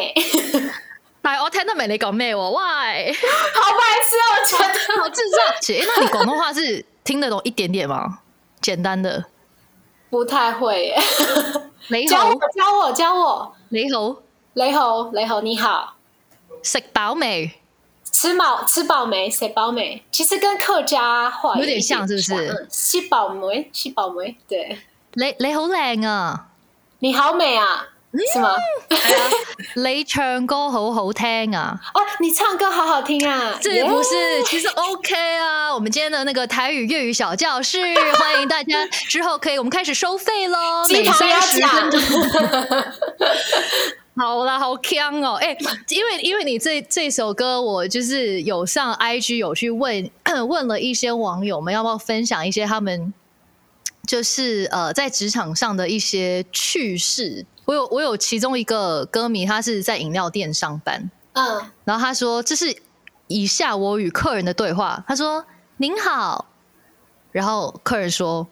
[1.22, 2.50] 但系我听得明你讲咩喎？
[2.50, 3.14] 喂，
[3.56, 5.02] 好白痴哦，我覺得。
[5.02, 5.56] 好智障！
[5.62, 8.20] 姐，那你广东话是听得懂一点点吗？
[8.62, 9.24] 简单的，
[10.10, 11.00] 不太會耶。
[11.88, 13.56] 你好教我，，教我，教我。
[13.70, 14.18] 你好，
[14.56, 15.94] 雷猴，雷猴，你好。
[16.64, 17.52] 食饱未？
[18.12, 19.30] 吃饱吃饱没？
[19.30, 20.04] 食饱没？
[20.12, 23.70] 其实跟客家话有點像是不是嗯，吃饱没？
[23.72, 24.36] 吃饱没？
[24.48, 24.80] 对，
[25.14, 26.48] 你你好靚啊！
[27.00, 27.88] 你好美啊，
[28.34, 28.56] 是嗎？
[28.90, 29.30] 係啊，
[29.76, 31.80] 你唱歌好好聽啊！
[31.94, 33.58] 哦，你唱歌好好聽啊！
[33.62, 35.74] 这耶不是，其实 OK 啊。
[35.74, 37.80] 我们今天的那个台语粤语小教室，
[38.18, 42.02] 欢迎大家之后可以我们开始收费喽，每三十分钟。
[44.20, 44.28] 讲。
[44.28, 45.36] 好啦，好强哦！
[45.36, 45.58] 哎、
[45.90, 50.10] 因为因为你这这首歌，我就是有上 IG 有去问
[50.48, 53.14] 问了一些网友们，要不要分享一些他们
[54.06, 57.46] 就是呃在职场上的一些趣事。
[57.66, 62.76] 我有我有其中一个歌迷，他是在饮料店上班，嗯，然后他说：“这是
[63.28, 65.46] 以下我与客人的对话。”他说
[65.78, 66.48] ：“您好。”
[67.32, 68.48] 然后客人说：“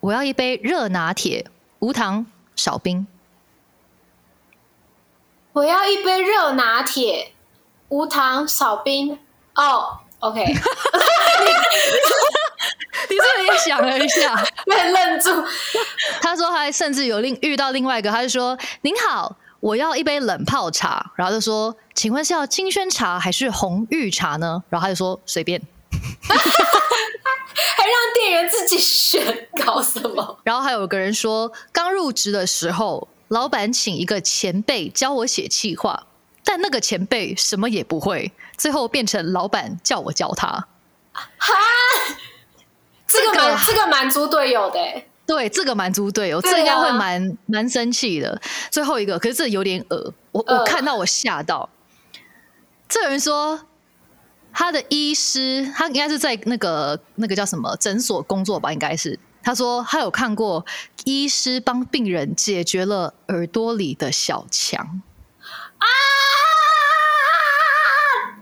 [0.00, 1.46] 我要一杯热拿铁，
[1.78, 3.06] 无糖，少冰。
[5.52, 7.32] 我要一杯热拿铁，
[7.88, 9.18] 无糖少冰。
[9.54, 10.44] 哦，OK，”
[13.08, 14.34] 你是不是也想了一下？
[14.64, 15.44] 被愣住。
[16.20, 25.60] 他说还甚至有另遇到另外一个，他就说：“您好，我要一杯冷泡茶。”然后就说：“请问是要金萱茶还是红玉茶呢？”然后他就说：“随便。
[27.76, 30.38] ”还让店员自己选，搞什么？
[30.44, 36.08] 然后还有个人说，刚入职的时候，老板请一个前辈教我写企划，
[36.44, 40.66] 但那个前辈什么也不会，最后变成老板叫我教他。
[41.12, 41.54] 哈，
[43.06, 48.40] 这个这个蛮这个蛮猪队友的欸，对，这个蛮猪队友，这应该会蛮蛮生气的。
[48.68, 51.68] 最后一个，可是这有点恶，我我看到我吓到。
[52.88, 53.60] 这人说，
[54.52, 59.16] 他的医师，他应该是在那个那个叫什么诊所工作吧，应该是。
[59.42, 60.64] 他说他有看过
[61.04, 65.02] 医师帮病人解决了耳朵里的小强。
[65.78, 65.86] 啊！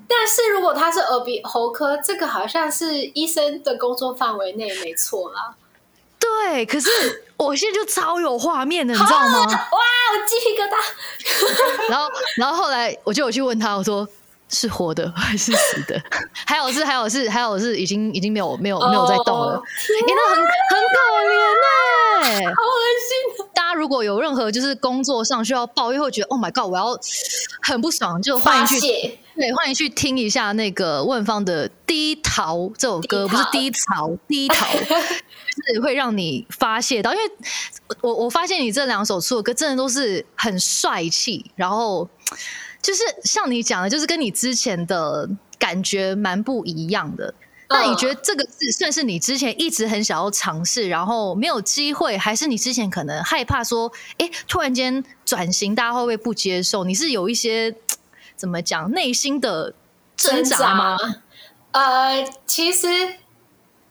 [0.08, 5.54] 但是如果他是耳鼻喉科，这个好像是医生的工作范围内，没错啦。
[6.18, 6.88] 对，可是
[7.36, 9.44] 我现在就超有画面的，你知道吗？
[9.46, 11.88] 哇，我鸡皮疙瘩。
[11.88, 14.08] 然后，然后后来我就有去问他，我说
[14.48, 16.00] 是活的 还是死的？
[16.46, 20.46] 还有是，还有是，还有是已经已经没有没有没有在动了，哦哎、那很很
[20.94, 23.48] 可怜呢、好恶心哦！
[23.54, 26.98] 大家如果有任何就是工作上需要抱怨，会觉得 Oh my God，我要
[27.62, 37.12] 很不爽，就欢发迎去泄，对，欢迎去听一下那个问方的《低潮》这首歌，不是低潮，低潮， 就是会让你发泄到。
[37.12, 37.24] 因为
[38.00, 42.08] 我我发现你这两首出的歌真的都是很帅气，然后
[42.88, 47.34] 就是像你讲的，就是跟你之前的感觉蛮不一样的。
[47.68, 56.82] 那你觉得这个是算是你之前一直很想要尝试，然后没有机会，还是你之前可能害怕说，哎，突然间转型，大家会不会不接受？
[56.84, 57.74] 你是有一些
[58.34, 59.74] 怎么讲内心的
[60.16, 60.96] 挣扎吗？
[61.72, 62.88] 呃，其实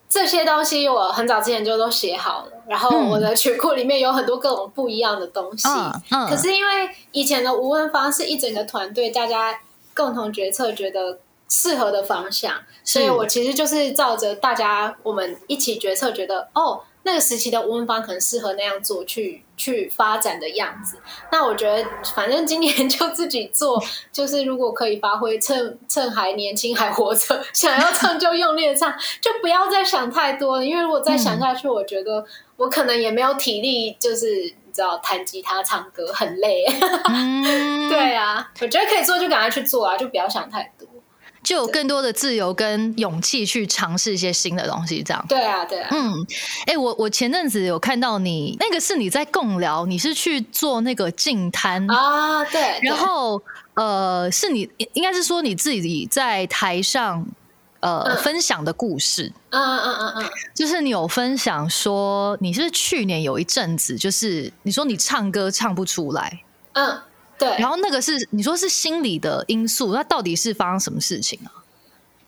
[0.08, 5.68] 这些东西我很早之前就都写好了，然后嗯我的曲库里面有很多各种不一样的东西。
[5.68, 9.58] 嗯嗯可是因为以前的无问方是一整个团队大家
[9.94, 11.18] 共同决策，觉得
[11.48, 16.80] 适合的方向，所以我其实就是照着大家我们一起决策，觉得哦。
[17.04, 20.98] 那个时期的吴文芳可能适合那样做，去去发展的样子。
[21.32, 23.82] 那我觉得，反正今年就自己做，
[24.12, 30.64] 就是如果可以发挥，趁趁还年轻还活着， 想要唱就用力的唱，就不要再想太多了。
[30.64, 32.24] 因为如果再想下去，我觉得
[32.56, 36.64] 我可能也没有体力，就是你知道弹吉他、唱歌很累。
[37.08, 40.77] 嗯，对啊，我觉得可以做就赶快去做啊，就不要想太多。
[41.48, 45.24] 就有更多的自由跟勇气去尝试一些新的东西，这样。
[45.26, 46.12] 对啊，对啊，嗯，
[46.66, 57.26] 哎、我我前阵子有看到你，那个是你在共聊，你是去做那个净滩，啊，对，然后呃，是你应该是说你自己在台上
[57.80, 60.24] 呃、嗯分享的故事，嗯嗯嗯嗯。
[60.26, 66.42] 嗯，就是你有分享说你是是去年有一阵子，就是你说你唱歌唱不出来，
[66.74, 67.00] 嗯，
[67.38, 67.48] 对。
[67.58, 71.52] 然后那个是你说是心理的因素，那到底是发生什么事情啊？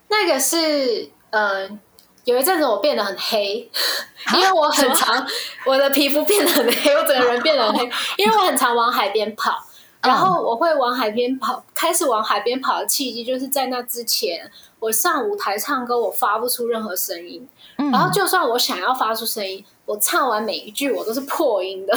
[0.07, 1.79] 那个是，嗯、
[2.25, 3.69] 有一阵子我变得很黑，
[4.35, 5.25] 因为我很常
[5.65, 9.65] 我的皮肤变得很黑，我整个人变得很黑， 因为我很常往海边跑。
[10.03, 17.47] 然后我会往海边跑，开始往海边跑的契机就是在那之前，我上舞台唱歌，我发不出任何声音。
[17.77, 21.95] 嗯然后就算我想要发出声音，我唱完每一句我都是破音的。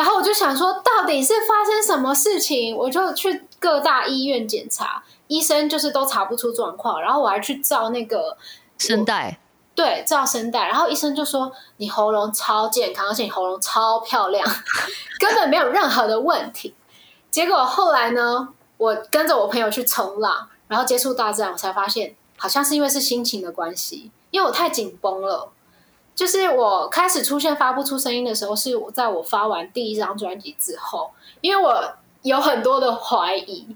[0.00, 2.74] 然后我就想说，到底是发生什么事情？
[2.74, 6.98] 我就去各大医院检查，医生就是都查不出状况。
[7.02, 8.34] 然后我还去照那个
[8.78, 9.38] 声带，
[9.74, 14.42] 对照声带，然后医生就说你喉咙超健康，而且你喉咙超漂亮，
[15.20, 16.74] 根本没有任何的问题。
[17.30, 25.50] 结果后来呢，我跟着我朋友去冲浪，然后接触大自然，我才发现好像是因为是心情的关系，因为我太紧绷了。
[26.20, 33.66] 就是我开始出现发不出声音的时候，是我在我发完第一张专辑之后，因为我有很多的怀疑，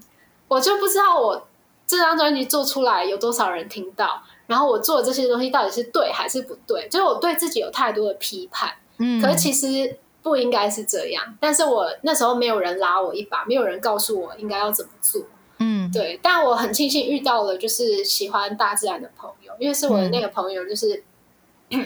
[0.47, 1.47] 我就不知道我
[1.87, 8.71] 这张专辑做出来有多少人听到，然后我做的这些东西到底是对还是不对，就是我对自己有太多的批判。
[8.99, 15.23] 嗯，可是其实不应该是这样，但是我那时候没有人拉我一把，没有人告诉我应该要怎么做。
[15.57, 21.03] 嗯，对，但我很庆幸遇到了就是喜欢大自然的朋友，因为是我的那个朋友，就是、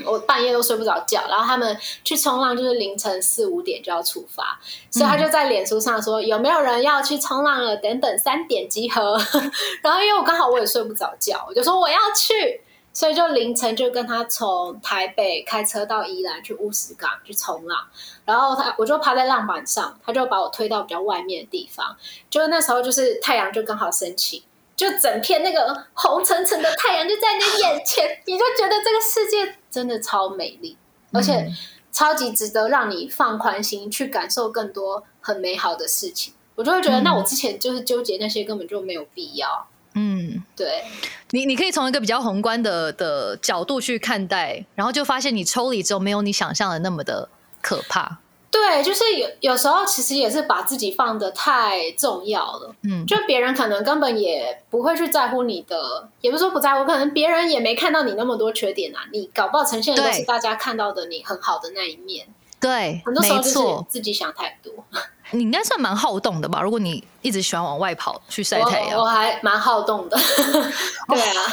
[0.05, 4.59] 我半夜都睡不着觉，然后他们去冲浪就是凌晨四五点就要出发，
[4.89, 9.17] 所以他就在脸书上说、有没有人要去冲浪了，等等三点集合。
[9.82, 12.61] 然后因为我刚好我也睡不着觉，我就说我要去。
[12.91, 17.77] 所以就凌晨就跟他从台北开车到宜兰去乌石港去冲浪，
[18.25, 21.95] 然后他我就趴在浪板上，他就把我推到比较外面的地方，
[22.32, 24.43] 就那时候就是太阳就刚好升起，
[24.75, 30.78] 就整片那个红橙橙的太阳就在你眼前，你就觉得这个世界真的超美丽，
[31.11, 31.51] 而且
[31.91, 36.34] 超级值得让你放宽心去感受更多很美好的事情。
[36.55, 39.67] 我就会觉得，嗯那我之前就是纠结那些根本就没有必要。
[39.93, 40.84] 嗯，嗯，对，
[41.32, 47.30] 你你可以从一个比较宏观的的角度去看待，然后就发现你抽离之后没有你想象的那么的
[47.61, 48.20] 可怕。
[48.52, 62.28] 对，就是有有时候其实也是把自己放的太重要了，嗯，就别人可能根本也不会去在乎你的，也不是说不在乎，可能别人也没看到你那么多缺点啊，你搞不好呈现的都是大家看到的你很好的那一面，
[62.60, 64.74] 对，很多时候就是，自己想太多。
[65.32, 66.60] 你应该算蛮好动的吧？
[66.60, 69.00] 如果你一直喜欢往外跑去晒太阳。
[69.00, 70.18] 我阳，还蛮好动的，
[71.08, 71.43] 对啊，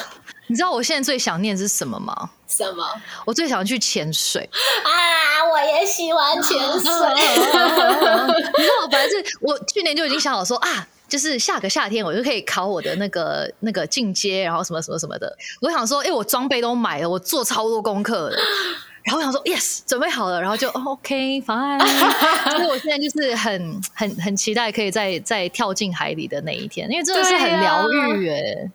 [0.49, 2.31] 你知道我现在最想念的是什么吗？
[2.47, 2.85] 什么
[3.25, 4.49] 我最想去潜水。
[4.85, 4.91] 啊？
[5.49, 15.35] 我也喜欢潜水， 你知道我本来是我去年就已经想好说啊，就是下个夏天我就可以考我的那个那个进阶，然后什么什么什么的。
[15.61, 18.37] 我想说，哎、我装备都买了，我做超多功课的。
[19.05, 22.51] 然后我想说，yes，准备好了，然后就、哦、 OK，fine。
[22.51, 28.71] 所以我现在就是很很很期待可以再再跳进海里的那一天，因为真的是很疗愈哎。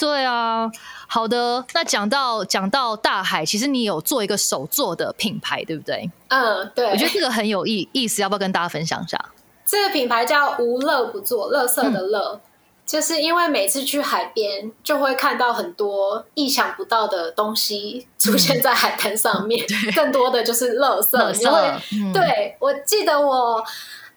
[0.00, 0.68] 对啊，
[1.06, 1.62] 好的。
[1.74, 6.10] 那讲到讲到大海，其实你有做一个手做的品牌，对不对？
[6.28, 9.22] 嗯，对，我觉得这个很有意意思，要不要跟大家分享一下？
[9.66, 12.40] 这个品牌叫无乐不作，乐色的乐，
[12.86, 21.30] 就是因为每次去海边就会看到很多意想不到的东西出现在海滩上面， 更多的就是乐色，
[22.14, 23.62] 对我记得我。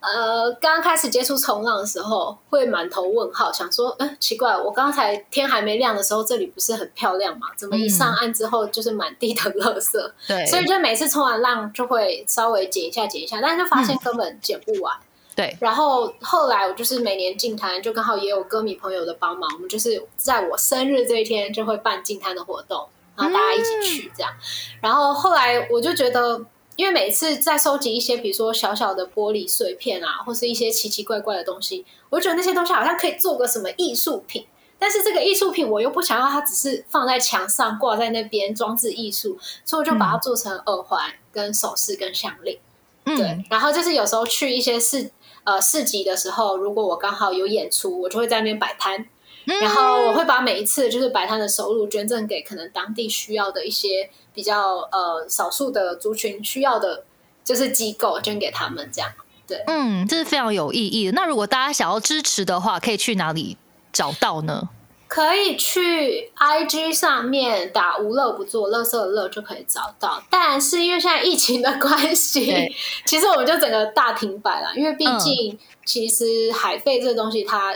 [0.04, 7.48] 呃，刚开始接触冲浪的时候，会满头问号，想说，嗯、奇怪，我刚才天还没亮的时候，这里不是很漂亮吗？
[7.56, 10.12] 怎么一上岸之后就是满地的垃圾？
[10.28, 14.94] 对，所以就每次冲完浪就会稍微捡一下捡一下，但是就发现根本捡不完。
[15.36, 22.86] 对，然后后来我就是每年进滩，就刚好也有歌迷朋友的帮忙，我们就是在我生日这一天就会办进滩的活动，
[23.16, 24.32] 然后大家一起去这样。
[24.80, 26.40] 然后后来我就觉得，
[26.76, 34.46] 因为每次在收集一些比如说小小的玻璃碎片啊，或是一些奇奇怪怪的东西，我就觉得那些东西好像可以做个什么艺术品。
[34.80, 42.58] 但是这个艺术品我又不想要它只是放在墙上挂在那边装置艺术，所以我就把它做成耳环、跟首饰、跟项链。
[43.06, 45.12] 嗯对，然后就是有时候去一些市
[45.44, 48.98] 呃市集的时候，如果我刚好有演出，我就会在那边摆摊，
[49.46, 57.04] 嗯然后我会把每一次就是摆摊的收入捐赠给可能当地需要的一些比较呃少数的族群需要的，
[57.44, 59.12] 就是机构捐给他们这样。
[59.48, 61.12] 对嗯，这是非常有意义的。
[61.12, 63.58] 那如果大家想要支持的话，可以去哪里
[63.92, 64.70] 找到呢？
[65.10, 70.24] 可以去 IG 上面打“无乐不作”，乐色的乐就可以找到。
[70.28, 72.74] 但是因为现在疫情的关系，
[73.06, 74.74] 其实我们就整个大停摆了。
[74.76, 77.76] 因为毕嗯竟，其实海费这个东西它，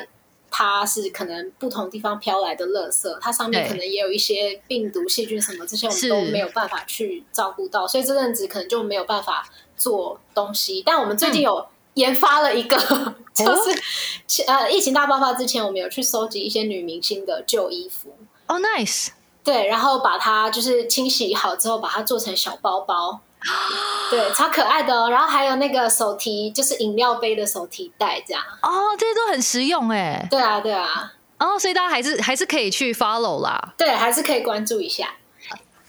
[0.49, 10.81] 它是可能不同地方飘来的垃圾，它上面可能也有一些病毒、细菌什么，这些我们都没有办法去照顾到，所以这阵子可能就没有办法做东西。
[10.85, 12.77] 但我们最近有研发了一个，
[13.33, 18.15] 就是、呃，疫情大爆发之前，我们有去收集一些女明星的旧衣服，
[18.47, 23.21] 哦、n i c e 对，然后把它就是清洗好之后，把它做成小包包，
[24.09, 25.09] 对，超可爱的哦。
[25.09, 28.43] 然后还有那个手提，就是饮料杯的手提袋，这样。
[28.61, 30.27] 哦，这些都很实用哎。
[30.29, 33.73] 对啊，对啊，哦，所以大家还是还是可以去 follow 啦。
[33.77, 35.09] 对，还是可以关注一下。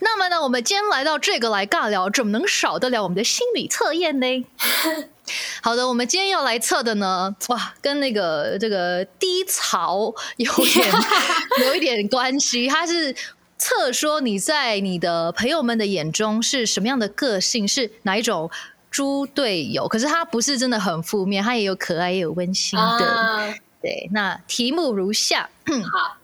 [0.01, 4.47] 那么呢，我们今天来到这个来尬聊，怎么能少得了我们的心理测验呢？
[5.61, 10.89] 好的，我们今天要来测的呢，哇，跟那个这个低潮有点
[11.67, 12.69] 有一点关系。
[12.69, 13.13] 它是
[13.59, 18.51] 测说你在你的朋友们的眼中是什么样的个性，是哪一种
[18.91, 19.89] 猪队友？
[19.89, 22.85] 可是它不是真的很负面，它也有可爱，也有温馨的。
[22.85, 26.17] 啊，对，那题目如下：好，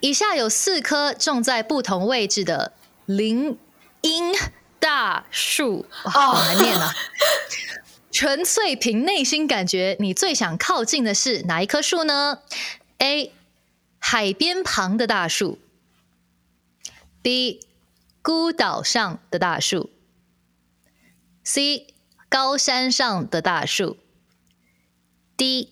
[0.00, 2.72] 以下有四棵种在不同位置的
[3.06, 3.58] 林
[4.02, 4.32] 荫
[4.78, 6.92] 大树，哇，好难念啊！
[8.12, 12.40] 纯粹凭内心感觉，你最想靠近的是哪一棵树呢
[12.98, 13.32] ？A.
[13.98, 15.58] 海边旁的大树
[17.22, 17.60] ；B.
[18.22, 19.90] 孤岛上的大树
[21.44, 21.94] ；C.
[22.28, 23.96] 高山上的大树
[25.36, 25.70] ；D.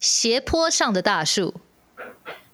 [0.00, 1.60] 斜坡上的大树。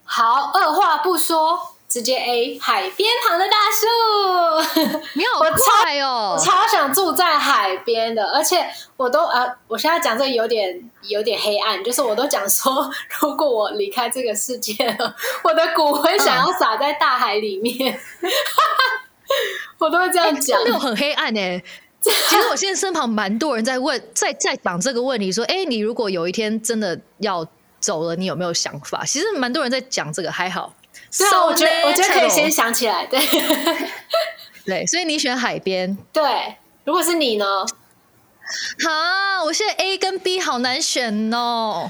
[0.05, 4.99] 好，二话不说，直接 A 海边旁的大树。
[5.12, 6.38] 你好我超快哦！
[6.43, 8.66] 超想住在海边的，而且
[8.97, 12.90] 我都呃，我现在讲这有点有点黑暗，就是我都讲说，
[13.20, 15.14] 如果我离开这个世界了，
[15.45, 18.01] 我的骨灰想要撒在大海里面，
[19.76, 20.70] 我都会这样讲没。
[20.70, 21.62] 有很黑暗哎、
[22.01, 27.47] 其实我现在身旁蛮多人在问，在在讲这个问题，说：“哎、你如果有一天真的要
[27.80, 30.72] 走了，你有没有想法？”其实蛮多人在讲这个，还好。
[31.18, 33.20] 对啊，我觉得我觉得可以先想起来，对
[34.64, 35.96] 对，所以你选海边。
[36.12, 36.56] 对。
[36.84, 37.46] 如果是你呢？
[38.84, 41.88] 好，我现在 A 跟 B 好难选哦。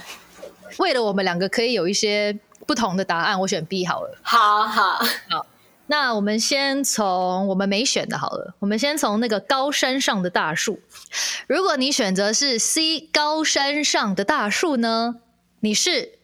[0.77, 4.19] 为了我们两个可以有一些不同的答案，我选 B 好了。
[4.23, 4.99] 好好
[5.31, 5.47] 好，
[5.87, 10.79] 那我们先从我们没选的好了，我们先从那个高山上的大树。
[11.47, 15.17] 如果你选择是 C 高山上的大树呢，
[15.61, 16.19] 你是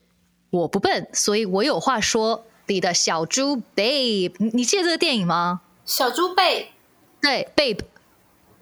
[0.51, 5.63] 我不笨，所以我有话说里的小猪 Babe，你你记得这个电影吗？
[5.85, 6.71] 小猪贝，
[7.21, 7.81] 对，Babe，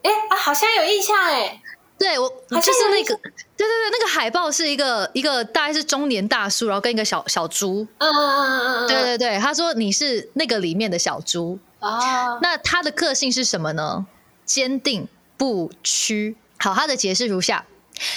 [0.03, 1.61] 哎啊，好像有印象哎，
[1.99, 7.87] 对我就是那个，对对对，那个海报是一个一个大概是中年大叔，然后跟一个小小猪。
[7.99, 14.07] 嗯嗯嗯嗯嗯，对对对，他说你是那个里面的小猪，哦，那他的个性是什么呢？
[14.45, 16.37] 坚定不屈。
[16.59, 17.67] 好，他的解释如下：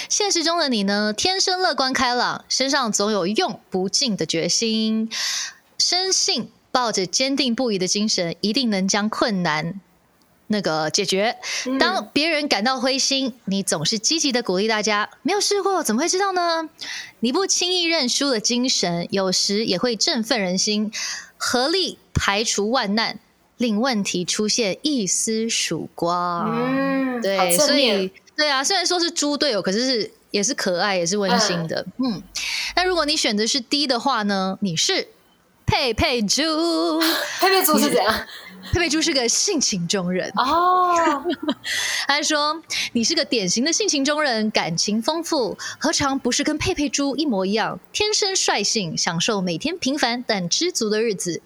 [0.08, 5.10] 现实中的你呢，天生乐观开朗，身上总有用不尽的决心，
[5.80, 9.80] 深信抱着坚定不移的精神，一定能将困难
[10.46, 11.36] 那个解决。
[11.80, 15.10] 当别人感到灰心，你总是积极的鼓励大家。
[15.22, 16.68] 没有试过，怎么会知道呢？
[17.20, 20.92] 你不轻易认输的精神，有时也会振奋人心，
[21.36, 23.18] 合力排除万难，
[23.56, 26.50] 令问题出现一丝曙光。
[26.56, 31.84] 嗯，对，所以对啊，虽然说是猪队友，可是是也是可爱，也是温馨的。
[31.98, 32.22] 嗯，
[32.76, 34.58] 那如果你选择是 D 的话呢？
[34.60, 35.08] 你是
[35.70, 36.42] 佩佩猪，
[37.38, 38.26] 佩佩猪是怎样？
[38.72, 40.28] 佩佩猪是个性情中人。
[40.34, 41.24] 哦，
[42.08, 42.60] 他说
[42.92, 47.78] ：“你是个典型的性情中人，感情丰富，何尝不是跟佩佩猪一模一样？
[47.92, 51.40] 天生率性，享受每天平凡但知足的日子，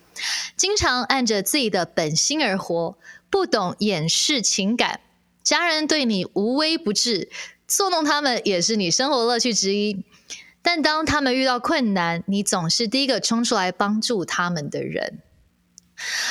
[0.57, 2.97] 经常按着自己的本心而活，
[3.29, 5.01] 不懂掩饰情感。
[5.43, 7.29] 家人对你无微不至，
[7.69, 10.03] 作弄他们也是你生活乐趣之一。
[10.65, 15.21] 但当他们遇到困难，你总是第一个冲出来帮助他们的人。”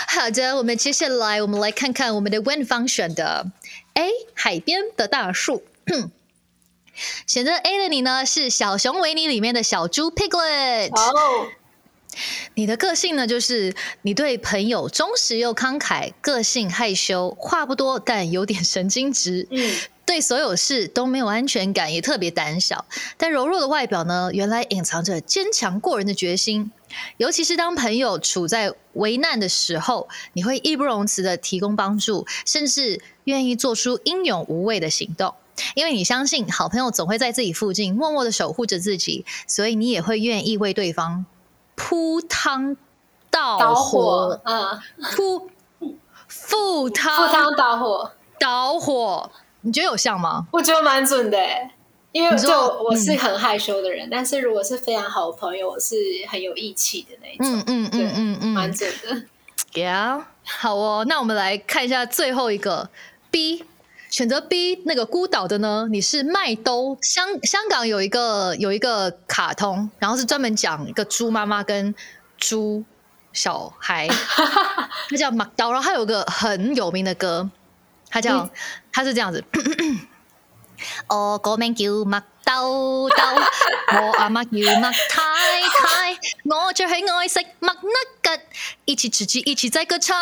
[0.10, 3.50] 好的，我们接下来我们来看看我们的 Win 方选的
[3.94, 5.64] A 海边的大树。
[7.26, 10.90] 选择 A 的你呢，是小熊维尼里面的小猪 Piglet。
[10.92, 11.48] 哦，
[12.56, 19.48] 你的个性呢，就是你对朋友忠实又慷慨，个性害羞，话不多，但有点神经质。
[19.50, 19.76] 嗯，
[20.06, 22.86] 对所有事都没有安全感，也特别胆小。
[23.18, 26.72] 但柔弱的外表呢，原来隐藏着坚强过人的决心。
[27.18, 35.34] 尤其是当朋友处在危难的时候，你会义不容辞的提供帮助，甚至愿意做出英勇无畏的行动。
[35.76, 41.26] 因为你相信好朋友总会在自己附近默默的守护着自己，所以你也会愿意为对方
[41.76, 42.76] 铺汤
[43.32, 44.80] 蹈火火，，嗯，
[45.16, 45.50] 铺
[45.80, 45.98] 赴
[46.28, 49.32] 赴汤汤蹈火，蹈火。
[49.64, 50.46] 你觉得有像吗？
[50.52, 51.72] 我觉得蛮准的欸，
[52.12, 55.96] 因为就我是很害羞的人，但是如果是非常好的朋友，我是
[56.30, 59.24] 很有义气的那一种，嗯嗯对嗯嗯嗯蛮准的。
[59.74, 62.90] Yeah，好哦，那我们来看一下最后一个
[63.32, 63.64] B，
[64.10, 65.88] 选择 B 那个孤岛的呢？
[65.90, 71.96] 你是麦兜，香香港有一个有一个卡通，然后是专门讲一个猪妈妈跟
[72.38, 72.84] 猪
[73.32, 74.08] 小孩，
[75.10, 77.50] 那叫麦兜，然后它有个很有名的歌，
[78.14, 78.48] 它叫、
[78.92, 79.44] 他是这样子。
[81.10, 83.24] 我個 名叫麥兜兜，
[83.94, 87.90] 我阿媽叫麥太太，我最喜愛食麥粒
[88.22, 88.30] 吉，
[88.86, 90.16] 一起吃雞，一起在歌唱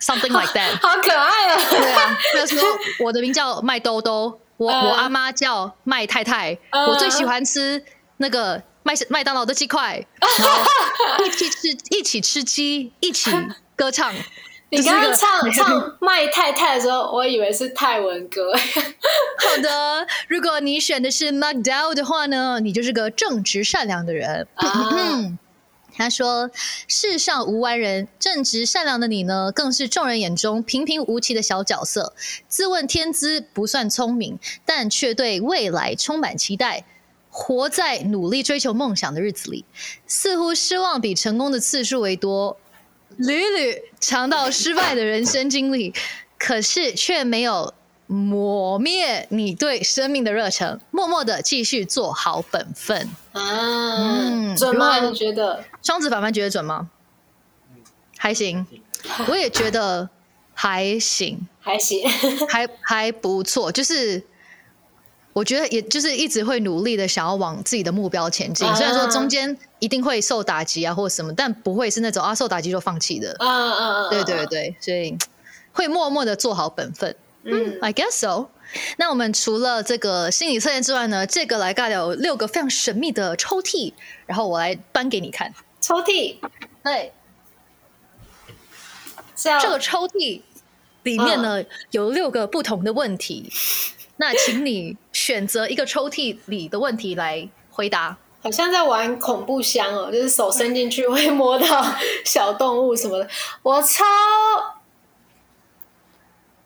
[0.00, 0.78] ，something like that。
[0.80, 1.56] 好可愛啊！
[1.68, 2.62] 对啊，他说
[3.00, 7.82] 我的名叫麦兜兜，我、嗯我阿妈叫麦太太，嗯我最喜欢吃
[8.18, 13.30] 那个麦麦当劳的鸡块，然后一起吃一起吃鸡，一起
[13.74, 14.14] 歌唱。
[14.70, 18.52] 你刚刚唱 唱麦太太的时候，我以为是泰文歌。
[18.54, 24.46] 好的，如果你选的是 McDowell 的话呢，你就是个正直善良的人。
[24.54, 25.36] 啊
[25.98, 26.50] 他说
[26.86, 32.12] ：“世上无完人，正直善良的你呢，更是众人眼中平平无奇的小角色。
[32.48, 36.84] 自问天资不算聪明，但却对未来充满期待。
[37.30, 39.64] 活在努力追求梦想的日子里，
[40.06, 42.58] 似乎失望比成功的次数为多，
[43.16, 45.92] 屡屡尝到失败的人生经历，
[46.38, 47.72] 可是却没有
[48.06, 53.08] 磨灭你对生命的热忱，默默的继续做好本分。
[53.32, 55.00] 啊，嗯准吗？
[55.00, 55.64] 你觉得？
[55.82, 56.88] 双子凡凡觉得准吗？
[58.18, 58.66] 还行，
[59.28, 60.08] 我也觉得
[60.54, 62.08] 还行，还行，
[62.48, 63.70] 还还不错。
[63.70, 64.22] 就是
[65.36, 68.66] 我觉得，也就是一直会努力的想要往自己的目标前进。
[68.66, 73.36] 啊虽然说中间一定会受打击啊，或者什么，但不会是那种啊受打击就放弃的。
[73.38, 75.14] 嗯嗯嗯，对对对，所以
[75.74, 77.14] 会默默的做好本分。
[77.44, 78.46] 嗯，I guess so。
[78.96, 83.92] 那我们除了这个心理测验之外呢，这个来尬聊有六个非常神秘的抽屉，
[84.24, 85.52] 然后我来搬给你看。
[85.82, 86.36] 抽屉
[86.82, 87.12] 对，
[89.36, 90.40] 这个抽屉
[91.02, 93.52] 里面呢、有六个不同的问题，
[94.16, 94.96] 那请你
[95.26, 98.16] 选择一个抽屉里的问题来回答。
[98.40, 101.84] 好像在玩恐怖箱哦，就是手伸进去会摸到
[102.24, 103.28] 小动物什么的。
[103.64, 104.04] 我抽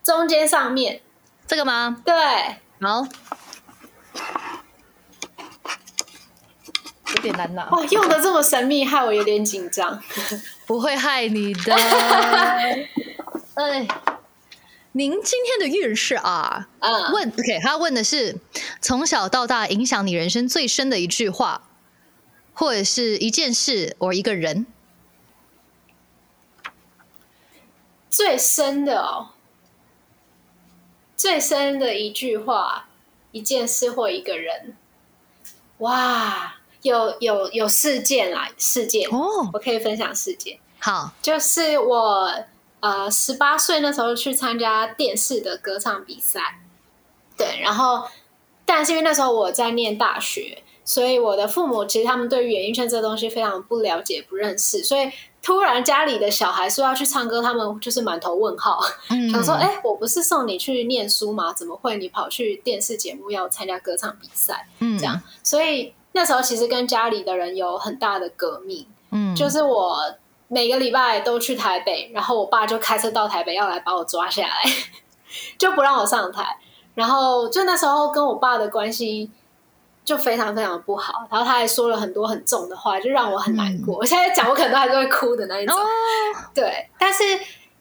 [0.03, 1.01] 中间上面，
[1.47, 2.03] 这个吗？
[2.05, 2.13] 对，
[2.79, 3.07] 好，
[7.15, 9.99] 有点难拿，哇，用的这么神秘，害我有点紧张。
[10.67, 11.73] 不会害你的。
[13.57, 13.87] 哎，
[14.93, 16.67] 您今天的运势啊？
[16.79, 18.37] 嗯，问 OK，他问的是
[18.81, 21.69] 从小到大影响你人生最深的一句话，
[22.53, 24.65] 或者是一件事，或一个人。
[28.09, 29.29] 最深的哦，
[31.15, 32.89] 最深的一句话、
[33.31, 34.75] 一件事或一个人，
[35.77, 39.09] 哇，有有有事件啦，事件。
[39.09, 39.49] 哦。
[39.53, 42.43] 我可以分享事件，好，就是我
[42.81, 46.59] 呃十八岁那时候去参加电视的歌唱比赛，
[47.37, 48.03] 对，然后
[48.65, 55.09] 但是因为那时候我在念大学，所以我的父母其实他们对于演艺圈这个东西非常不了解、不认识，所以
[55.41, 58.79] 突然家里的小孩说要去唱歌，他们就是满头问号，
[59.09, 61.51] 嗯想说：“哎、我不是送你去念书吗？
[61.53, 68.85] 怎么会你跑去电视节目要参加歌唱比赛？”嗯这样，所以那时候其实跟家里的人有很大的革命。
[69.11, 69.97] 嗯，就是我
[70.53, 74.61] 每个礼拜都去台北，然后我爸就开车到台北要来把我抓下来，
[75.57, 76.57] 就不让我上台。
[76.93, 79.31] 然后就那时候跟我爸的关系
[80.03, 83.95] 就非常非常不好，然后他还说了很多很重的话，就让我很难过。
[83.95, 85.73] 我现在讲，我可能都还是会哭的那一种。
[85.73, 85.81] 哦，
[86.53, 87.23] 对，但是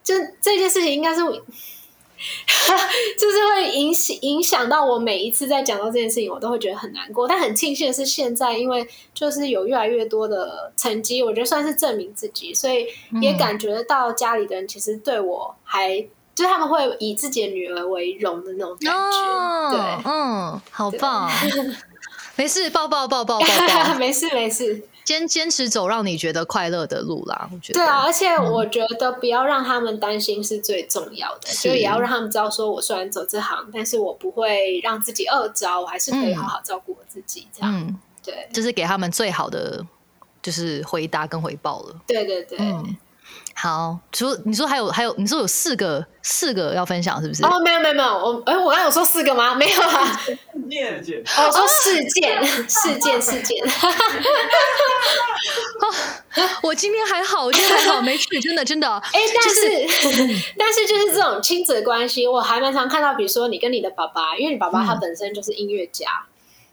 [0.04, 1.36] 就这件事情应该是我，
[3.18, 7.26] 就是会影响影响到我每一次在讲到这件事情，我都会觉得很难过。
[7.26, 12.86] 但很庆幸的是，现在因为就是有越来越多的成绩，我觉得算是证明自己，所以
[13.22, 15.98] 也嗯感觉到家里的人其实对我还
[16.34, 19.70] 就是他们会以自己的女儿为荣的那种感觉。
[19.72, 21.30] 对，嗯，好棒，
[22.36, 24.82] 没事，抱抱抱抱抱，没事 没事。
[25.10, 27.80] 坚坚持走让你觉得快乐的路啦，我觉得。
[27.80, 37.48] 对啊，而且我觉得不要让他们担心是最重要的，是就也要让他们知道，说我虽然走这行，但是我不会让自己饿着，我还是可以好好照顾我自己。
[37.52, 39.84] 这样，嗯，对，这是给他们最好的
[40.40, 42.00] 就是回答跟回报了。
[42.06, 42.56] 对对对。
[42.60, 42.96] 嗯，
[43.62, 47.44] 好，除你说还有还有，你说有四个四个要分享是不是？
[47.44, 49.54] 哦，没有没有没有，我哎，我刚刚有说四个吗？
[49.54, 50.18] 没有啊，
[50.66, 53.62] 念姐，哦我说事件事件事件。
[56.62, 58.88] 我今天还好，我今天还好，没去，真的真的。
[58.88, 59.60] 哎，但是
[60.56, 66.24] 但是就是这种亲子的关系，我还蛮常看到，比如说你跟你的爸爸，因为你爸爸他本身就是音乐家，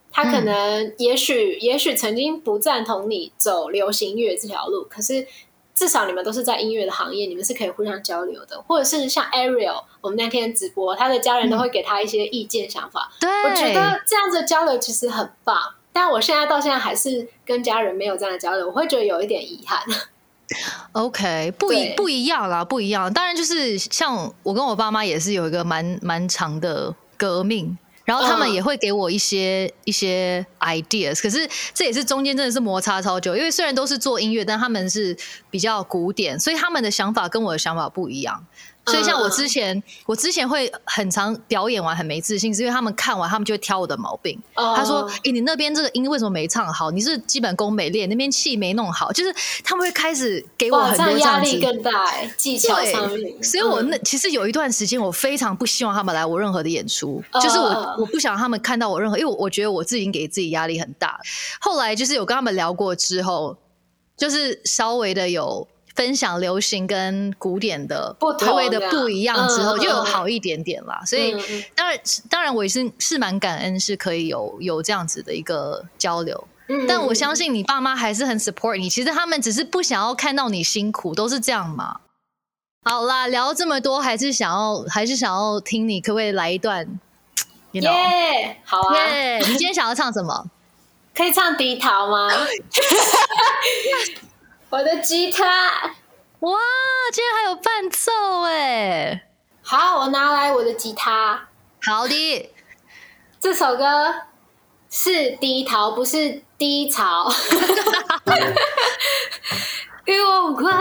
[0.10, 5.28] 他可能也许也许曾经不赞同你走流行音乐这条路，可是
[5.78, 15.56] 至少你们都是在音乐的行业，你们是可以互相交流的，或者是像 Ariel，我们那天直播，他的家人都会给他一些意见想法，对，我觉得这样子的交流其实很棒。
[15.94, 19.80] 但我现在到现在还是跟家人没有这样的交流，我会觉得有一点遗憾。
[20.94, 23.14] OK，不不一样啦，不一样。
[23.14, 27.78] 当然，就是像我跟我爸妈也是有一个蛮蛮长的革命，
[28.08, 31.22] 然后他们嗯也会给我一些、一些 ideas。
[31.22, 35.16] 可是这也是中间真的是摩擦超久，因为虽然都是做音乐，但他们是
[35.52, 38.46] 比较古典，所以他们的想法跟我的想法不一样。
[38.88, 44.40] 所以像我之前，我之前会很常表演完很没自信，是因为他们看完他们就会挑我的毛病。
[44.56, 46.90] 哦他说：“诶、你那边这个音为什么没唱好？
[46.92, 49.34] 你是基本功没练，那边气没弄好。”就是
[49.64, 53.22] 他们会开始给我，很多压力更大哎，技巧上面。
[53.22, 61.20] 对，所以我嗯那、其实有一段时间，我非常不希望他们来我任何的演出，嗯就是我嗯我不想让他们看到我任何，因为我我觉得我自己已经给自己压力很大。
[61.60, 63.58] 后来就是有跟他们聊过之后，
[64.16, 65.68] 就是稍微的有。
[65.98, 71.02] 分享流行跟古典的不同微微的不一样之后，就有好一点点啦。
[71.06, 71.34] 所以
[71.76, 76.48] 当然，当然我也是是蛮感恩，是可以有有这样子的一个交流。
[76.70, 82.02] 嗯但我相信你爸妈还是很 support 你，其实他们只是不想要看到你辛苦，都是这样嘛。
[82.84, 86.86] 好啦，聊这么多，还是想要还是想要听你可不可以来一段
[87.72, 89.40] ？You know，耶，好啊，耶！
[89.40, 90.46] 你今天想要唱什么？
[91.16, 92.30] 可以唱低桃吗？
[94.70, 95.46] 我的吉他，
[96.40, 96.60] 哇，
[97.14, 99.24] 竟然还有伴奏哎！
[99.64, 101.48] 好，我拿来我的吉他。
[101.82, 102.52] 好的，
[103.40, 104.14] 这首歌
[104.90, 107.32] 是低潮，不是低潮。
[110.04, 110.76] 与我无关，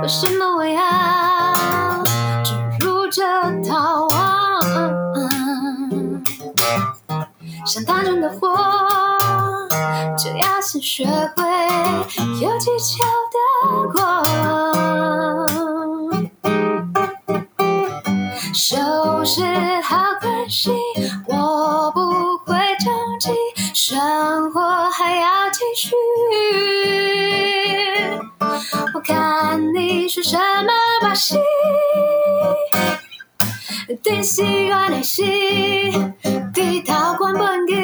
[0.00, 2.02] 为什么我要
[2.42, 3.22] 坠入这
[3.68, 4.62] 逃亡？
[7.66, 8.48] 像大众的火，
[10.62, 11.42] 先学会
[12.40, 13.36] 有技巧的
[13.92, 14.00] 过。
[18.54, 18.76] 收
[19.24, 19.42] 拾
[19.82, 20.70] 好关系，
[21.26, 23.32] 我不会着急，
[23.74, 25.96] 生活还要继续。
[28.94, 31.36] 我看你是什么把戏，
[34.00, 35.22] 最喜欢的是
[36.54, 37.74] 低头关本机，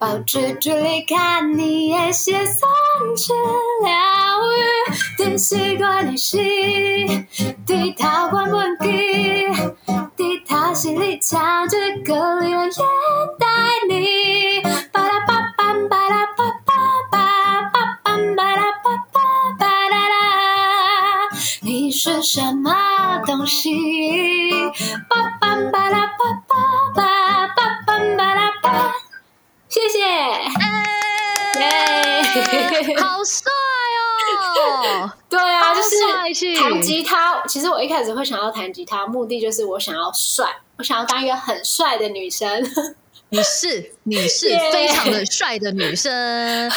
[0.00, 2.70] 保持距离看你的血算
[3.16, 3.32] 是
[3.82, 3.90] 疗
[4.52, 4.94] 愈。
[5.16, 6.36] 最习惯的是
[7.66, 9.48] 低头关本机，
[10.16, 12.70] 低头心里唱着歌里的眼
[13.40, 13.46] 带
[13.88, 14.62] 你。
[14.92, 16.74] 巴拉巴梆巴拉巴巴
[17.10, 17.98] 巴巴
[18.36, 19.20] 巴拉巴巴
[19.58, 21.28] 巴拉拉，
[21.62, 23.72] 你是什么东西？
[25.08, 26.14] 巴巴巴拉巴
[26.46, 26.54] 巴
[26.94, 28.94] 巴巴巴巴拉巴，
[29.68, 29.98] 谢谢。
[31.60, 31.66] 耶！
[33.00, 33.50] 好帅
[33.98, 35.10] 哦！
[35.28, 35.96] 对啊，好就是
[36.60, 37.42] 弹吉他。
[37.46, 40.46] 其实我一开始会想要弹吉他，目的就是我想要帅，
[40.78, 42.48] 我想要当一个很帅的女生。
[43.30, 46.70] 你是你是非常的帅的女生，耶！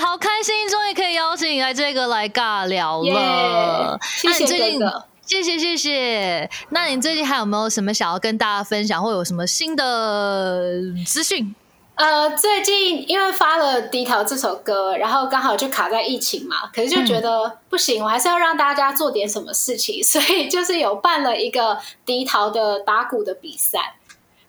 [0.00, 3.04] 好开心，终于可以邀请你来这个来尬聊了。
[3.04, 6.48] 耶谢谢那你最近哥哥谢谢谢谢。
[6.70, 11.54] 那你最近还有没有什么想要跟大家分享，或有什么新的资讯？
[12.00, 21.76] 呃，最近因为发了《低头》这首歌，然后刚好就卡在疫情嘛，可是就觉得不行，我还是要让大家做点什么事情， 所以就是有办了一个
[22.06, 23.96] 低头的打鼓的比赛。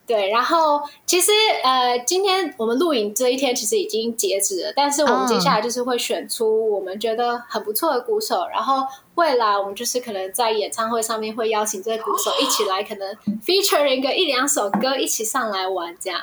[0.08, 8.86] 对，然后其实呃，今天我们录影这一天其实已经截止了，但是我们接下来就是会选出我们觉得很不错的鼓手，然后
[9.16, 13.14] 未来我们就是可能在演唱会上面会邀请这个鼓手一起来，可能
[13.46, 16.18] featuring 个一两首歌一起上来玩这样。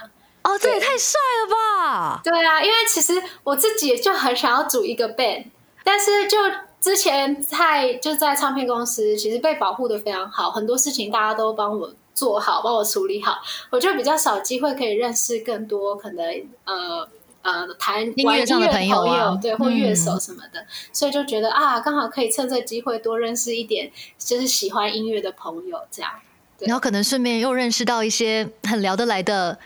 [0.48, 2.20] 哦，这也太帅了吧！
[2.24, 5.46] 对啊，因为其实我自己就很想要组一个 band，
[5.84, 6.38] 但是就
[6.80, 13.38] 之前在就在唱片公司，其实被保护的非常好，很多事情大家都帮我做好，帮我处理好，
[13.70, 17.08] 我就比较少机会可以认识更多可能呃。
[17.40, 26.10] 呃，弹音乐的上的朋友对，或乐手嗯什么的，所以就觉得啊，刚好可以趁这个机会多认识一点，就是喜欢音乐的朋友，这样。
[26.58, 26.66] 对。
[26.66, 29.58] 然后可能顺便又认识到一些很聊得来的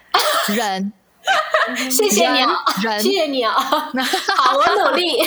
[0.49, 0.93] 人，
[1.91, 2.41] 谢谢你
[3.01, 3.55] 谢谢你啊，
[4.37, 5.19] 好，我努力。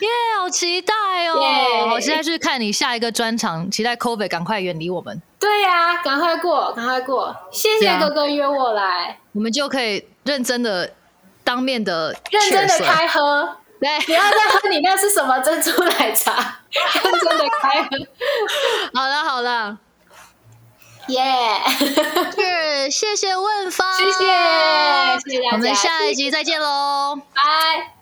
[0.00, 0.08] 耶，
[0.38, 0.94] 好期待
[1.28, 1.40] 哦！
[1.40, 7.34] 耶我现在去看你下一个专场，期待 COVID 赶快远离我们，对呀、赶快过，赶快过！
[7.52, 10.92] 谢谢哥哥约我来，我们就可以认真的
[11.44, 13.56] 当面的认真的开喝，
[14.06, 16.60] 你要再喝你那是什么珍珠奶茶？
[16.70, 17.88] 真的开喝，
[18.94, 19.78] 好了好了，
[21.08, 21.22] 耶！
[22.36, 24.24] 是谢谢问方，谢谢
[25.24, 27.42] 谢谢大家，我们下一集再见喽，拜，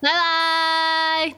[0.03, 1.35] 拜拜。